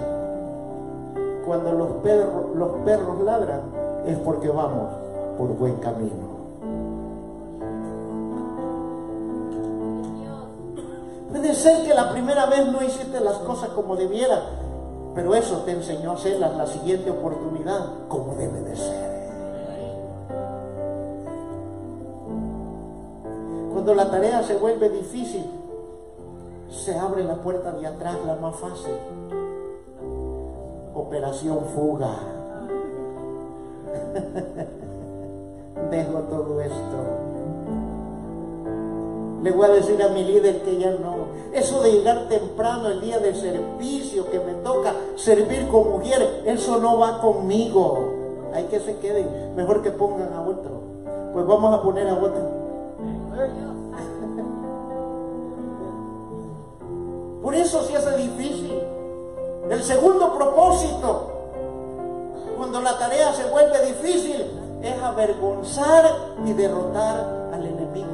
cuando 1.44 1.72
los 1.72 1.88
perros, 2.02 2.54
los 2.54 2.70
perros 2.84 3.20
ladran 3.20 3.60
es 4.06 4.18
porque 4.18 4.48
vamos 4.48 4.90
por 5.36 5.48
buen 5.48 5.76
camino. 5.76 6.32
Puede 11.30 11.54
ser 11.54 11.86
que 11.86 11.94
la 11.94 12.10
primera 12.10 12.46
vez 12.46 12.66
no 12.70 12.82
hiciste 12.82 13.20
las 13.20 13.38
cosas 13.38 13.70
como 13.70 13.96
debiera, 13.96 14.42
pero 15.14 15.34
eso 15.34 15.58
te 15.64 15.72
enseñó 15.72 16.12
a 16.12 16.14
hacerlas 16.14 16.56
la 16.56 16.66
siguiente 16.66 17.10
oportunidad 17.10 18.08
como 18.08 18.34
debe 18.34 18.60
de 18.60 18.76
ser. 18.76 19.11
Cuando 23.82 24.00
la 24.00 24.08
tarea 24.12 24.44
se 24.44 24.54
vuelve 24.58 24.88
difícil, 24.90 25.44
se 26.70 26.96
abre 26.96 27.24
la 27.24 27.34
puerta 27.34 27.72
de 27.72 27.84
atrás, 27.84 28.14
la 28.24 28.36
más 28.36 28.54
fácil 28.54 28.92
operación 30.94 31.58
fuga. 31.74 32.14
Dejo 35.90 36.18
todo 36.30 36.60
esto. 36.60 36.96
Le 39.42 39.50
voy 39.50 39.66
a 39.66 39.70
decir 39.70 40.00
a 40.00 40.10
mi 40.10 40.22
líder 40.22 40.62
que 40.62 40.78
ya 40.78 40.92
no. 40.92 41.16
Eso 41.52 41.82
de 41.82 41.90
llegar 41.90 42.28
temprano 42.28 42.86
el 42.86 43.00
día 43.00 43.18
de 43.18 43.34
servicio 43.34 44.30
que 44.30 44.38
me 44.38 44.52
toca 44.62 44.94
servir 45.16 45.66
con 45.66 45.90
mujeres, 45.90 46.28
eso 46.44 46.78
no 46.78 47.00
va 47.00 47.20
conmigo. 47.20 47.98
Hay 48.54 48.62
que 48.66 48.78
se 48.78 48.98
queden. 48.98 49.56
Mejor 49.56 49.82
que 49.82 49.90
pongan 49.90 50.32
a 50.34 50.42
otro. 50.42 50.70
Pues 51.32 51.44
vamos 51.48 51.74
a 51.74 51.82
poner 51.82 52.06
a 52.06 52.14
otro. 52.14 52.62
Por 57.42 57.56
eso 57.56 57.82
se 57.82 57.96
hace 57.96 58.16
difícil. 58.18 58.80
El 59.68 59.82
segundo 59.82 60.32
propósito, 60.34 61.28
cuando 62.56 62.80
la 62.80 62.96
tarea 62.98 63.32
se 63.32 63.44
vuelve 63.50 63.84
difícil, 63.86 64.80
es 64.80 65.02
avergonzar 65.02 66.04
y 66.46 66.52
derrotar 66.52 67.50
al 67.52 67.66
enemigo. 67.66 68.06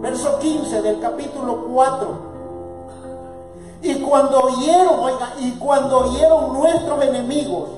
Verso 0.00 0.38
15 0.38 0.80
del 0.80 1.00
capítulo 1.00 1.66
4. 1.70 2.30
Y 3.82 3.94
cuando 4.00 4.40
oyeron, 4.40 5.00
oiga, 5.00 5.34
y 5.38 5.52
cuando 5.52 5.98
oyeron 5.98 6.54
nuestros 6.54 7.04
enemigos 7.04 7.68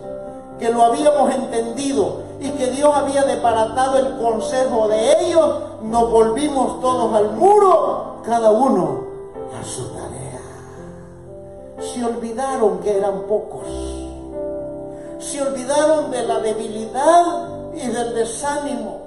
que 0.61 0.70
lo 0.70 0.83
habíamos 0.85 1.35
entendido 1.35 2.22
y 2.39 2.51
que 2.51 2.68
Dios 2.68 2.95
había 2.95 3.24
deparatado 3.24 3.99
el 3.99 4.16
consejo 4.18 4.87
de 4.87 5.26
ellos, 5.26 5.57
nos 5.83 6.09
volvimos 6.09 6.80
todos 6.80 7.12
al 7.14 7.33
muro, 7.33 8.18
cada 8.24 8.51
uno 8.53 9.11
a 9.59 9.64
su 9.64 9.92
se 11.82 12.05
olvidaron 12.05 12.78
que 12.78 12.96
eran 12.96 13.22
pocos. 13.22 13.66
Se 15.18 15.42
olvidaron 15.42 16.11
de 16.11 16.22
la 16.22 16.38
debilidad 16.40 17.48
y 17.74 17.86
del 17.86 18.14
desánimo. 18.14 19.00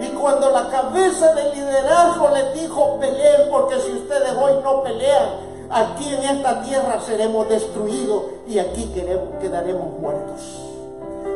Y 0.00 0.08
cuando 0.08 0.50
la 0.50 0.68
cabeza 0.68 1.34
del 1.34 1.52
liderazgo 1.54 2.30
les 2.34 2.54
dijo 2.54 2.98
peleen, 2.98 3.50
porque 3.50 3.78
si 3.80 3.92
ustedes 3.92 4.32
hoy 4.40 4.54
no 4.62 4.82
pelean, 4.82 5.28
aquí 5.70 6.14
en 6.14 6.36
esta 6.36 6.62
tierra 6.62 7.00
seremos 7.00 7.48
destruidos 7.48 8.24
y 8.46 8.58
aquí 8.58 8.92
quedaremos 9.40 9.98
muertos. 10.00 10.59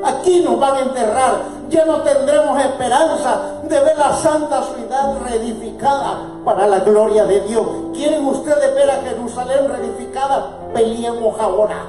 Aquí 0.04 0.40
nos 0.40 0.58
van 0.60 0.74
a 0.74 0.80
enterrar. 0.80 1.34
Ya 1.70 1.84
no 1.86 2.02
tendremos 2.02 2.60
esperanza 2.60 3.60
de 3.62 3.80
ver 3.80 3.98
la 3.98 4.12
santa 4.14 4.62
ciudad 4.62 5.18
reedificada 5.24 6.18
para 6.44 6.66
la 6.66 6.80
gloria 6.80 7.24
de 7.24 7.40
Dios. 7.40 7.66
¿Quieren 7.94 8.26
ustedes 8.26 8.74
ver 8.74 8.90
a 8.90 9.02
Jerusalén 9.02 9.68
reedificada? 9.68 10.46
Peleemos 10.74 11.40
ahora. 11.40 11.86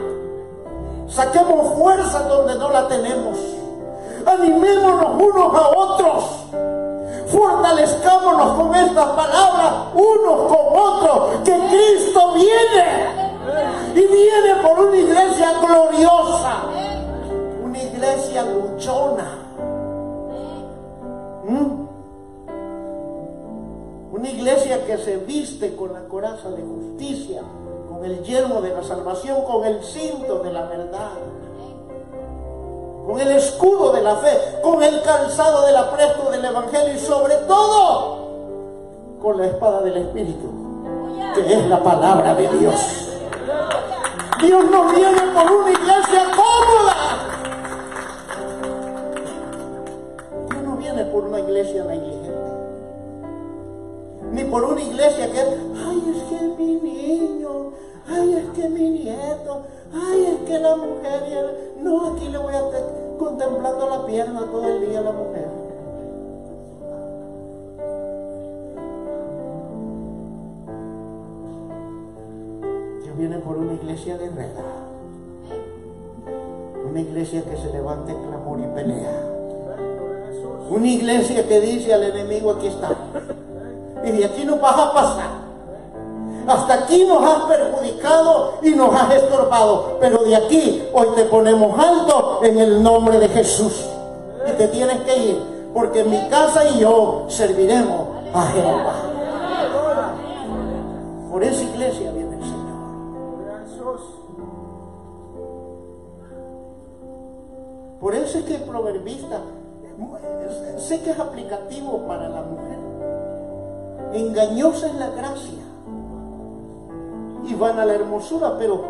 Saquemos 1.09 1.77
fuerza 1.77 2.19
donde 2.27 2.55
no 2.55 2.69
la 2.71 2.87
tenemos. 2.87 3.37
animémonos 4.25 5.21
unos 5.21 5.55
a 5.55 5.69
otros. 5.69 6.23
Fortalezcámonos 7.27 8.57
con 8.57 8.75
estas 8.75 9.05
palabras 9.07 9.73
unos 9.93 10.51
con 10.51 10.79
otros, 10.79 11.41
que 11.43 11.51
Cristo 11.51 12.33
viene. 12.33 13.25
Y 13.93 14.07
viene 14.07 14.55
por 14.61 14.79
una 14.79 14.95
iglesia 14.95 15.53
gloriosa, 15.61 16.63
iglesia 17.95 18.43
luchona. 18.43 19.37
¿Mm? 21.45 21.85
Una 24.11 24.29
iglesia 24.29 24.85
que 24.85 24.97
se 24.97 25.17
viste 25.17 25.75
con 25.75 25.93
la 25.93 26.01
coraza 26.07 26.49
de 26.49 26.61
justicia, 26.61 27.41
con 27.89 28.03
el 28.05 28.23
yelmo 28.23 28.61
de 28.61 28.73
la 28.73 28.83
salvación, 28.83 29.43
con 29.43 29.65
el 29.65 29.83
cinto 29.83 30.39
de 30.39 30.53
la 30.53 30.65
verdad 30.65 31.11
con 33.05 33.19
el 33.19 33.31
escudo 33.33 33.93
de 33.93 34.01
la 34.01 34.15
fe, 34.15 34.35
con 34.63 34.81
el 34.81 34.99
calzado 35.03 35.67
del 35.67 35.77
apresto 35.77 36.31
del 36.31 36.43
Evangelio 36.43 36.95
y 36.95 36.99
sobre 36.99 37.35
todo 37.47 38.17
con 39.21 39.37
la 39.37 39.45
espada 39.45 39.81
del 39.81 39.97
Espíritu, 39.97 40.51
que 41.35 41.53
es 41.53 41.67
la 41.67 41.83
palabra 41.83 42.33
de 42.33 42.49
Dios. 42.57 42.75
Dios 44.41 44.65
no 44.71 44.85
viene 44.85 45.21
por 45.33 45.51
una 45.51 45.71
iglesia 45.71 46.31
cómoda. 46.35 47.34
Por 51.15 51.23
una 51.23 51.39
iglesia 51.39 51.85
negligente. 51.85 52.29
Ni 54.33 54.43
por 54.43 54.65
una 54.65 54.81
iglesia 54.81 55.31
que, 55.31 55.39
ay, 55.39 56.13
es 56.13 56.23
que 56.23 56.47
mi 56.57 56.75
niño, 56.75 57.71
ay, 58.05 58.33
es 58.33 58.49
que 58.49 58.67
mi 58.67 58.89
nieto, 58.89 59.61
ay, 59.93 60.25
es 60.25 60.49
que 60.49 60.59
la 60.59 60.75
mujer, 60.75 61.75
no, 61.81 62.13
aquí 62.13 62.27
le 62.27 62.37
voy 62.37 62.53
a 62.53 62.59
estar 62.59 62.81
contemplando 63.17 63.89
la 63.89 64.05
pierna 64.05 64.41
todo 64.51 64.67
el 64.67 64.89
día 64.89 64.99
a 64.99 65.03
la 65.03 65.11
mujer. 65.13 65.47
Dios 73.03 73.17
viene 73.17 73.37
por 73.37 73.55
una 73.55 73.71
iglesia 73.71 74.17
guerrera, 74.17 74.65
una 76.89 76.99
iglesia 76.99 77.41
que 77.45 77.55
se 77.55 77.71
levanta 77.71 78.11
en 78.11 78.21
clamor 78.21 78.59
y 78.59 78.67
pelea. 78.75 79.34
Una 80.69 80.87
iglesia 80.87 81.47
que 81.47 81.59
dice 81.61 81.93
al 81.93 82.03
enemigo, 82.03 82.51
aquí 82.51 82.67
está. 82.67 82.89
Y 84.03 84.11
de 84.11 84.25
aquí 84.25 84.43
no 84.45 84.57
vas 84.57 84.77
a 84.77 84.93
pasar. 84.93 85.45
Hasta 86.47 86.73
aquí 86.73 87.05
nos 87.05 87.23
has 87.23 87.43
perjudicado 87.43 88.53
y 88.61 88.69
nos 88.71 88.93
has 88.93 89.13
estorbado. 89.15 89.97
Pero 89.99 90.23
de 90.23 90.35
aquí 90.35 90.83
hoy 90.93 91.07
te 91.15 91.25
ponemos 91.25 91.77
alto 91.77 92.39
en 92.43 92.59
el 92.59 92.83
nombre 92.83 93.19
de 93.19 93.29
Jesús. 93.29 93.85
Y 94.47 94.51
te 94.53 94.67
tienes 94.67 94.99
que 95.01 95.17
ir. 95.17 95.55
Porque 95.73 96.03
mi 96.03 96.29
casa 96.29 96.67
y 96.69 96.79
yo 96.79 97.25
serviremos 97.27 98.07
a 98.33 98.43
Jehová. 98.47 98.93
Por 101.31 101.43
esa 101.43 101.63
iglesia 101.63 102.11
viene 102.11 102.37
el 102.37 102.43
Señor. 102.43 102.75
Por 107.99 108.15
eso 108.15 108.37
es 108.37 108.45
que 108.45 108.55
el 108.55 108.61
proverbista, 108.61 109.41
sé 110.85 111.01
que 111.01 111.11
es 111.11 111.19
aplicativo 111.19 112.05
para 112.07 112.29
la 112.29 112.43
mujer. 112.43 112.77
Engañosa 114.13 114.87
es 114.87 114.95
la 114.95 115.09
gracia 115.09 115.63
y 117.43 117.53
van 117.55 117.79
a 117.79 117.85
la 117.85 117.95
hermosura, 117.95 118.55
pero 118.57 118.83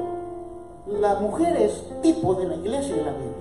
la 0.87 1.15
mujer 1.15 1.55
es 1.55 1.83
tipo 2.01 2.35
de 2.35 2.47
la 2.47 2.55
iglesia 2.55 2.95
en 2.95 3.05
la 3.05 3.13
Biblia. 3.13 3.35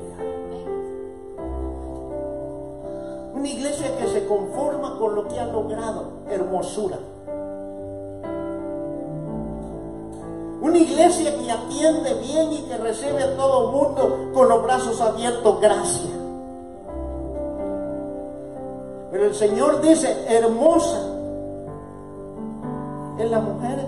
Una 3.34 3.48
iglesia 3.48 3.96
que 3.98 4.06
se 4.06 4.26
conforma 4.26 4.98
con 4.98 5.16
lo 5.16 5.26
que 5.26 5.38
ha 5.38 5.46
logrado, 5.46 6.04
hermosura. 6.30 6.98
Una 10.62 10.78
iglesia 10.78 11.36
que 11.36 11.50
atiende 11.50 12.14
bien 12.14 12.52
y 12.52 12.62
que 12.62 12.78
recibe 12.78 13.22
a 13.22 13.36
todo 13.36 13.72
mundo 13.72 14.30
con 14.32 14.48
los 14.48 14.62
brazos 14.62 15.00
abiertos, 15.00 15.60
gracia. 15.60 16.23
Pero 19.14 19.26
el 19.26 19.34
Señor 19.36 19.80
dice, 19.80 20.12
hermosa 20.28 20.98
es 23.16 23.30
la 23.30 23.38
mujer 23.38 23.86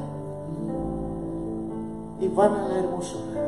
y 2.20 2.28
van 2.28 2.54
a 2.54 2.68
la 2.68 2.78
hermosura. 2.78 3.42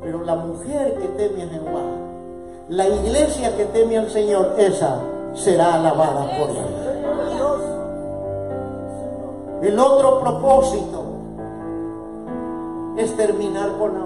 Pero 0.00 0.22
la 0.22 0.36
mujer 0.36 0.94
que 0.94 1.08
teme 1.08 1.42
a 1.42 1.48
Jehová, 1.48 1.82
la 2.68 2.88
iglesia 2.88 3.56
que 3.56 3.64
teme 3.64 3.98
al 3.98 4.08
Señor, 4.10 4.54
esa 4.58 5.00
será 5.34 5.74
alabada 5.74 6.24
por 6.38 6.50
él. 6.50 6.66
El 9.60 9.76
otro 9.76 10.20
propósito 10.20 11.02
es 12.96 13.16
terminar 13.16 13.72
con 13.76 13.94
la 13.94 14.04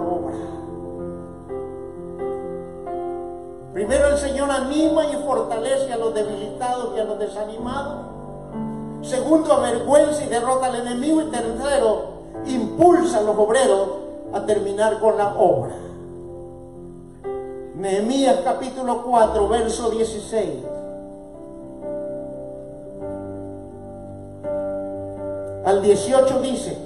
Primero 3.79 4.09
el 4.09 4.17
Señor 4.17 4.51
anima 4.51 5.05
y 5.05 5.15
fortalece 5.25 5.93
a 5.93 5.95
los 5.95 6.13
debilitados 6.13 6.97
y 6.97 6.99
a 6.99 7.05
los 7.05 7.17
desanimados. 7.17 8.07
Segundo, 9.01 9.53
avergüenza 9.53 10.21
y 10.25 10.27
derrota 10.27 10.65
al 10.65 10.85
enemigo. 10.85 11.21
Y 11.21 11.31
tercero, 11.31 12.09
impulsa 12.45 13.19
a 13.19 13.21
los 13.21 13.37
obreros 13.37 13.87
a 14.33 14.45
terminar 14.45 14.99
con 14.99 15.17
la 15.17 15.33
obra. 15.33 15.75
Nehemías 17.75 18.41
capítulo 18.43 19.01
4, 19.01 19.47
verso 19.47 19.89
16. 19.91 20.49
Al 25.63 25.81
18 25.81 26.41
dice, 26.41 26.77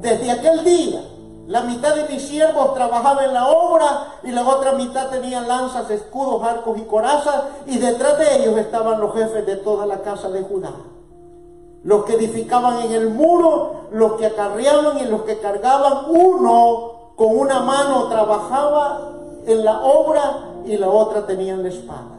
desde 0.00 0.30
aquel 0.30 0.62
día 0.62 1.00
la 1.48 1.62
mitad 1.62 1.96
de 1.96 2.06
mis 2.12 2.28
siervos 2.28 2.74
trabajaba 2.74 3.24
en 3.24 3.32
la 3.32 3.48
obra 3.48 4.18
y 4.22 4.30
la 4.32 4.46
otra 4.46 4.72
mitad 4.72 5.08
tenían 5.08 5.48
lanzas, 5.48 5.88
escudos, 5.90 6.42
arcos 6.42 6.76
y 6.76 6.82
corazas 6.82 7.44
y 7.64 7.78
detrás 7.78 8.18
de 8.18 8.36
ellos 8.36 8.58
estaban 8.58 9.00
los 9.00 9.14
jefes 9.14 9.46
de 9.46 9.56
toda 9.56 9.86
la 9.86 10.02
casa 10.02 10.28
de 10.28 10.42
Judá 10.42 10.72
los 11.84 12.04
que 12.04 12.16
edificaban 12.16 12.82
en 12.82 12.92
el 12.92 13.08
muro, 13.08 13.86
los 13.92 14.12
que 14.14 14.26
acarreaban 14.26 14.98
y 14.98 15.06
los 15.06 15.22
que 15.22 15.38
cargaban, 15.38 16.10
uno 16.10 16.92
con 17.16 17.38
una 17.38 17.60
mano 17.60 18.08
trabajaba 18.08 19.12
en 19.46 19.64
la 19.64 19.80
obra 19.80 20.50
y 20.66 20.76
la 20.76 20.90
otra 20.90 21.24
tenían 21.24 21.62
la 21.62 21.70
espada. 21.70 22.18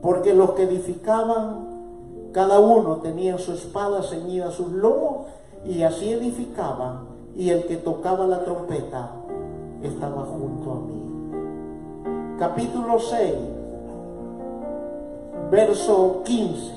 Porque 0.00 0.32
los 0.32 0.50
que 0.50 0.62
edificaban, 0.62 2.30
cada 2.32 2.60
uno 2.60 2.98
tenía 2.98 3.36
su 3.38 3.52
espada 3.52 4.02
ceñida 4.04 4.48
a 4.48 4.52
sus 4.52 4.68
lomos 4.68 5.26
y 5.64 5.82
así 5.82 6.12
edificaban 6.12 7.09
y 7.36 7.50
el 7.50 7.66
que 7.66 7.76
tocaba 7.76 8.26
la 8.26 8.44
trompeta 8.44 9.12
estaba 9.82 10.24
junto 10.24 10.70
a 10.72 10.74
mí. 10.74 12.36
Capítulo 12.38 12.98
6, 12.98 13.34
verso 15.50 16.22
15. 16.24 16.74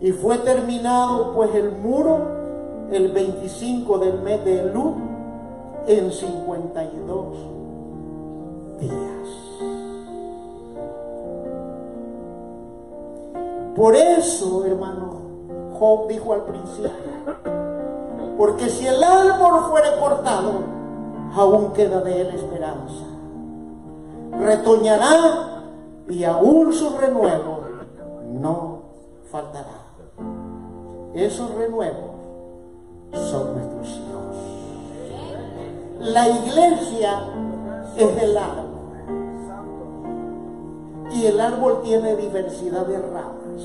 Y 0.00 0.12
fue 0.12 0.38
terminado 0.38 1.34
pues 1.34 1.54
el 1.54 1.72
muro 1.72 2.38
el 2.90 3.12
25 3.12 3.98
del 3.98 4.20
mes 4.20 4.44
de 4.44 4.60
Elú 4.60 4.94
en 5.86 6.10
52 6.10 7.36
días. 8.80 9.18
Por 13.74 13.94
eso, 13.94 14.64
hermano, 14.64 15.20
Job 15.78 16.08
dijo 16.08 16.32
al 16.32 16.42
principio, 16.42 16.90
porque 18.38 18.70
si 18.70 18.86
el 18.86 19.02
árbol 19.02 19.64
fuere 19.68 19.88
cortado, 19.98 20.60
aún 21.34 21.72
queda 21.72 22.00
de 22.02 22.20
él 22.20 22.28
esperanza. 22.28 23.04
Retoñará 24.30 25.64
y 26.08 26.22
aún 26.22 26.72
su 26.72 26.96
renuevo 26.96 27.62
no 28.30 28.82
faltará. 29.32 29.82
Esos 31.14 31.52
renuevos 31.56 32.12
son 33.12 33.54
nuestros 33.54 33.88
hijos. 33.88 34.36
La 35.98 36.28
iglesia 36.28 37.20
es 37.96 38.22
el 38.22 38.38
árbol. 38.38 38.68
Y 41.10 41.26
el 41.26 41.40
árbol 41.40 41.80
tiene 41.82 42.14
diversidad 42.14 42.86
de 42.86 42.98
ramas. 42.98 43.62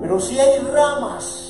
Pero 0.00 0.20
si 0.20 0.38
hay 0.38 0.60
ramas 0.60 1.49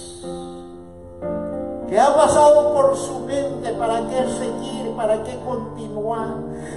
que 1.90 1.98
ha 1.98 2.14
pasado 2.14 2.72
por 2.72 2.96
su 2.96 3.18
mente, 3.20 3.72
¿para 3.72 4.00
qué 4.02 4.24
seguir? 4.38 4.94
¿Para 4.96 5.22
qué 5.24 5.36
continuar? 5.44 6.28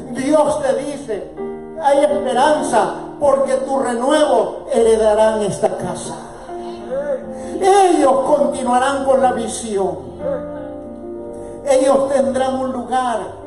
Dios 0.10 0.62
te 0.62 0.74
dice, 0.74 1.32
hay 1.80 2.00
esperanza 2.00 2.96
porque 3.20 3.54
tu 3.58 3.78
renuevo 3.80 4.66
heredarán 4.74 5.44
esta 5.44 5.78
casa. 5.78 6.16
Ellos 7.62 8.12
continuarán 8.26 9.06
con 9.06 9.22
la 9.22 9.34
visión. 9.34 10.00
Ellos 11.70 12.10
tendrán 12.10 12.56
un 12.60 12.72
lugar 12.72 13.43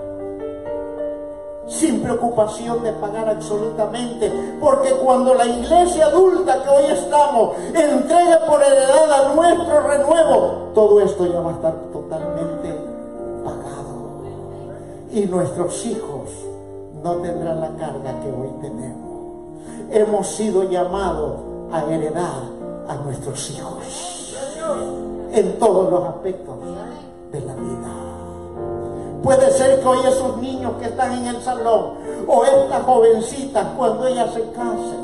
sin 1.69 2.01
preocupación 2.01 2.83
de 2.83 2.93
pagar 2.93 3.29
absolutamente, 3.29 4.33
porque 4.61 4.91
cuando 4.93 5.35
la 5.35 5.47
iglesia 5.47 6.07
adulta 6.07 6.63
que 6.63 6.69
hoy 6.69 6.85
estamos 6.93 7.57
entregue 7.75 8.37
por 8.47 8.63
heredad 8.63 9.13
a 9.13 9.35
nuestro 9.35 9.81
renuevo, 9.81 10.71
todo 10.75 11.01
esto 11.01 11.27
ya 11.27 11.41
va 11.41 11.51
a 11.51 11.55
estar 11.55 11.75
totalmente 11.93 12.73
pagado. 13.45 14.23
Y 15.13 15.27
nuestros 15.27 15.85
hijos 15.87 16.31
no 17.03 17.17
tendrán 17.17 17.61
la 17.61 17.71
carga 17.71 18.21
que 18.21 18.31
hoy 18.31 18.51
tenemos. 18.61 19.07
Hemos 19.91 20.29
sido 20.29 20.65
llamados 20.65 21.35
a 21.73 21.83
heredar 21.85 22.43
a 22.89 22.95
nuestros 23.05 23.51
hijos 23.51 24.37
en 25.33 25.59
todos 25.59 25.91
los 25.91 26.05
aspectos 26.05 26.55
de 27.33 27.41
la 27.41 27.55
vida. 27.55 27.96
Puede 29.27 29.51
ser 29.51 29.81
que 29.81 29.89
hoy 29.89 29.99
esos 30.07 30.37
niños 30.37 30.75
que 30.79 30.85
están 30.85 31.13
en 31.13 31.27
el 31.27 31.43
salón 31.43 31.95
o 32.29 32.45
estas 32.45 32.85
jovencitas 32.85 33.67
cuando 33.77 34.07
ellas 34.07 34.33
se 34.33 34.43
casen. 34.53 35.01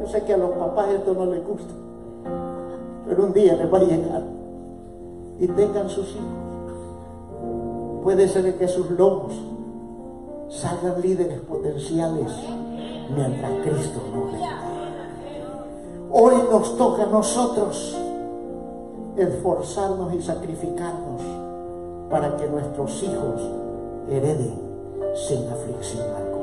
Yo 0.00 0.08
sé 0.08 0.24
que 0.24 0.34
a 0.34 0.36
los 0.36 0.50
papás 0.50 0.88
esto 0.88 1.14
no 1.14 1.26
les 1.26 1.46
gusta, 1.46 1.72
pero 3.06 3.26
un 3.26 3.32
día 3.32 3.54
les 3.54 3.72
va 3.72 3.78
a 3.78 3.82
llegar 3.82 4.22
y 5.38 5.46
tengan 5.46 5.88
sus 5.88 6.16
hijos. 6.16 6.72
Puede 8.02 8.26
ser 8.26 8.58
que 8.58 8.66
sus 8.66 8.90
lomos 8.90 9.32
salgan 10.48 11.00
líderes 11.00 11.38
potenciales 11.42 12.32
mientras 13.14 13.52
Cristo 13.62 14.00
no 14.12 14.32
venga. 14.32 14.62
Hoy 16.10 16.34
nos 16.50 16.76
toca 16.76 17.04
a 17.04 17.06
nosotros 17.06 17.96
esforzarnos 19.16 20.12
y 20.12 20.20
sacrificarnos 20.20 21.45
para 22.10 22.36
que 22.36 22.46
nuestros 22.48 23.02
hijos 23.02 23.42
hereden 24.08 24.54
sin 25.14 25.48
aflicción 25.50 26.06
alguna. 26.14 26.36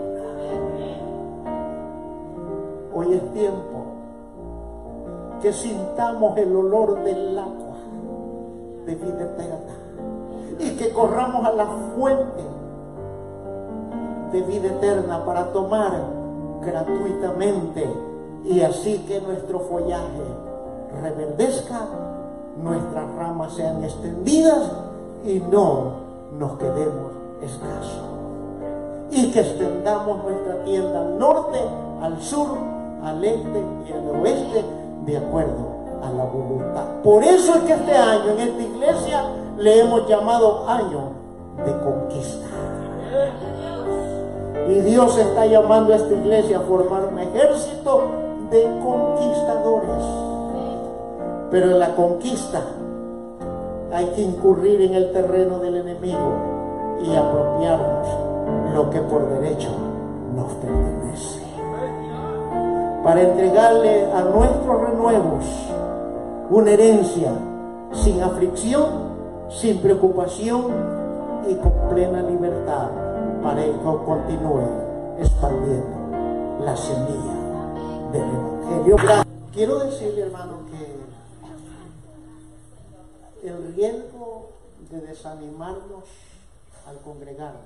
Hoy 2.94 3.14
es 3.14 3.34
tiempo 3.34 3.86
que 5.42 5.54
sintamos 5.54 6.38
el 6.38 6.56
olor 6.56 7.04
del 7.04 7.38
agua 7.38 7.78
de 8.86 8.96
vida 8.96 9.24
eterna 9.24 9.74
y 10.60 10.76
que 10.78 10.92
corramos 10.92 11.46
a 11.46 11.54
la 11.54 11.66
fuente 11.96 12.44
de 14.32 14.42
vida 14.42 14.68
eterna 14.68 15.26
para 15.26 15.52
tomar 15.54 15.92
gratuitamente 16.62 17.88
y 18.46 18.62
así 18.62 19.00
que 19.08 19.22
nuestro 19.22 19.60
follaje 19.62 20.24
reverdezca, 21.02 21.88
nuestras 22.62 23.16
ramas 23.16 23.54
sean 23.54 23.84
extendidas 23.84 24.72
y 25.26 25.40
no 25.40 25.94
nos 26.38 26.58
quedemos 26.58 27.12
escasos. 27.42 28.04
Y 29.12 29.32
que 29.32 29.42
extendamos 29.42 30.24
nuestra 30.24 30.64
tienda 30.64 31.02
al 31.02 31.20
norte, 31.20 31.60
al 32.02 32.22
sur, 32.22 32.58
al 33.04 33.24
este 33.24 33.64
y 33.88 33.94
al 33.94 34.22
oeste 34.22 34.66
de 35.06 35.18
acuerdo 35.18 35.84
a 36.04 36.10
la 36.12 36.26
voluntad. 36.26 36.86
Por 37.04 37.24
eso 37.24 37.56
es 37.56 37.62
que 37.62 37.74
este 37.74 37.96
año 37.96 38.32
en 38.32 38.40
esta 38.40 38.62
iglesia 38.62 39.24
le 39.58 39.82
hemos 39.82 40.08
llamado 40.08 40.68
año 40.68 41.12
de 41.66 41.72
conquista. 41.84 42.48
Y 44.68 44.74
Dios 44.82 45.18
está 45.18 45.46
llamando 45.46 45.94
a 45.94 45.98
esta 45.98 46.14
iglesia 46.14 46.58
a 46.58 46.62
formar 46.62 47.06
un 47.06 47.20
ejército 47.20 48.02
de 48.50 48.64
conquistadores. 48.84 50.06
Pero 51.52 51.72
en 51.72 51.80
la 51.80 51.96
conquista 51.96 52.62
hay 53.94 54.08
que 54.08 54.22
incurrir 54.24 54.82
en 54.82 54.96
el 54.96 55.12
terreno 55.12 55.60
del 55.60 55.76
enemigo 55.76 56.98
y 57.04 57.16
apropiarnos 57.16 58.08
lo 58.74 58.90
que 58.90 59.00
por 59.02 59.30
derecho 59.30 59.70
nos 60.36 60.52
pertenece. 60.54 61.42
Para 63.04 63.22
entregarle 63.22 64.12
a 64.12 64.22
nuestros 64.22 64.82
renuevos 64.82 65.46
una 66.50 66.72
herencia 66.72 67.34
sin 67.92 68.24
aflicción, 68.24 69.14
sin 69.50 69.78
preocupación 69.78 70.66
y 71.48 71.54
con 71.56 71.72
plena 71.94 72.24
libertad 72.24 72.90
para 73.44 73.64
que 73.64 73.74
continúe 73.84 74.64
expandiendo 75.20 75.86
la 76.66 76.76
semilla 76.76 77.36
del 78.12 78.24
Evangelio. 78.24 79.24
Quiero 79.54 79.80
decirle, 79.80 80.22
hermano, 80.24 80.54
que 80.72 80.93
el 83.44 83.76
riesgo 83.76 84.50
de 84.90 85.02
desanimarnos 85.02 86.06
al 86.86 86.98
congregarnos, 87.00 87.62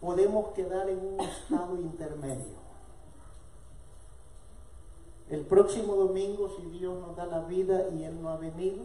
podemos 0.00 0.48
quedar 0.52 0.88
en 0.88 0.98
un 0.98 1.20
estado 1.20 1.76
intermedio. 1.76 2.60
El 5.28 5.42
próximo 5.42 5.94
domingo, 5.94 6.50
si 6.56 6.62
Dios 6.70 6.98
nos 7.00 7.16
da 7.16 7.26
la 7.26 7.40
vida 7.42 7.88
y 7.90 8.04
Él 8.04 8.20
no 8.20 8.30
ha 8.30 8.36
venido, 8.36 8.84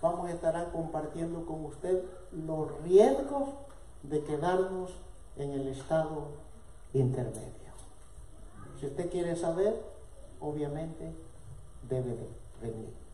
vamos 0.00 0.28
a 0.28 0.32
estar 0.32 0.70
compartiendo 0.70 1.44
con 1.46 1.64
usted 1.64 2.04
los 2.32 2.80
riesgos 2.82 3.48
de 4.02 4.22
quedarnos 4.22 4.92
en 5.36 5.52
el 5.52 5.68
estado 5.68 6.28
intermedio. 6.92 7.52
Si 8.78 8.86
usted 8.86 9.10
quiere 9.10 9.34
saber, 9.36 9.82
obviamente 10.40 11.12
debe 11.88 12.10
de 12.10 12.28
venir. 12.60 13.05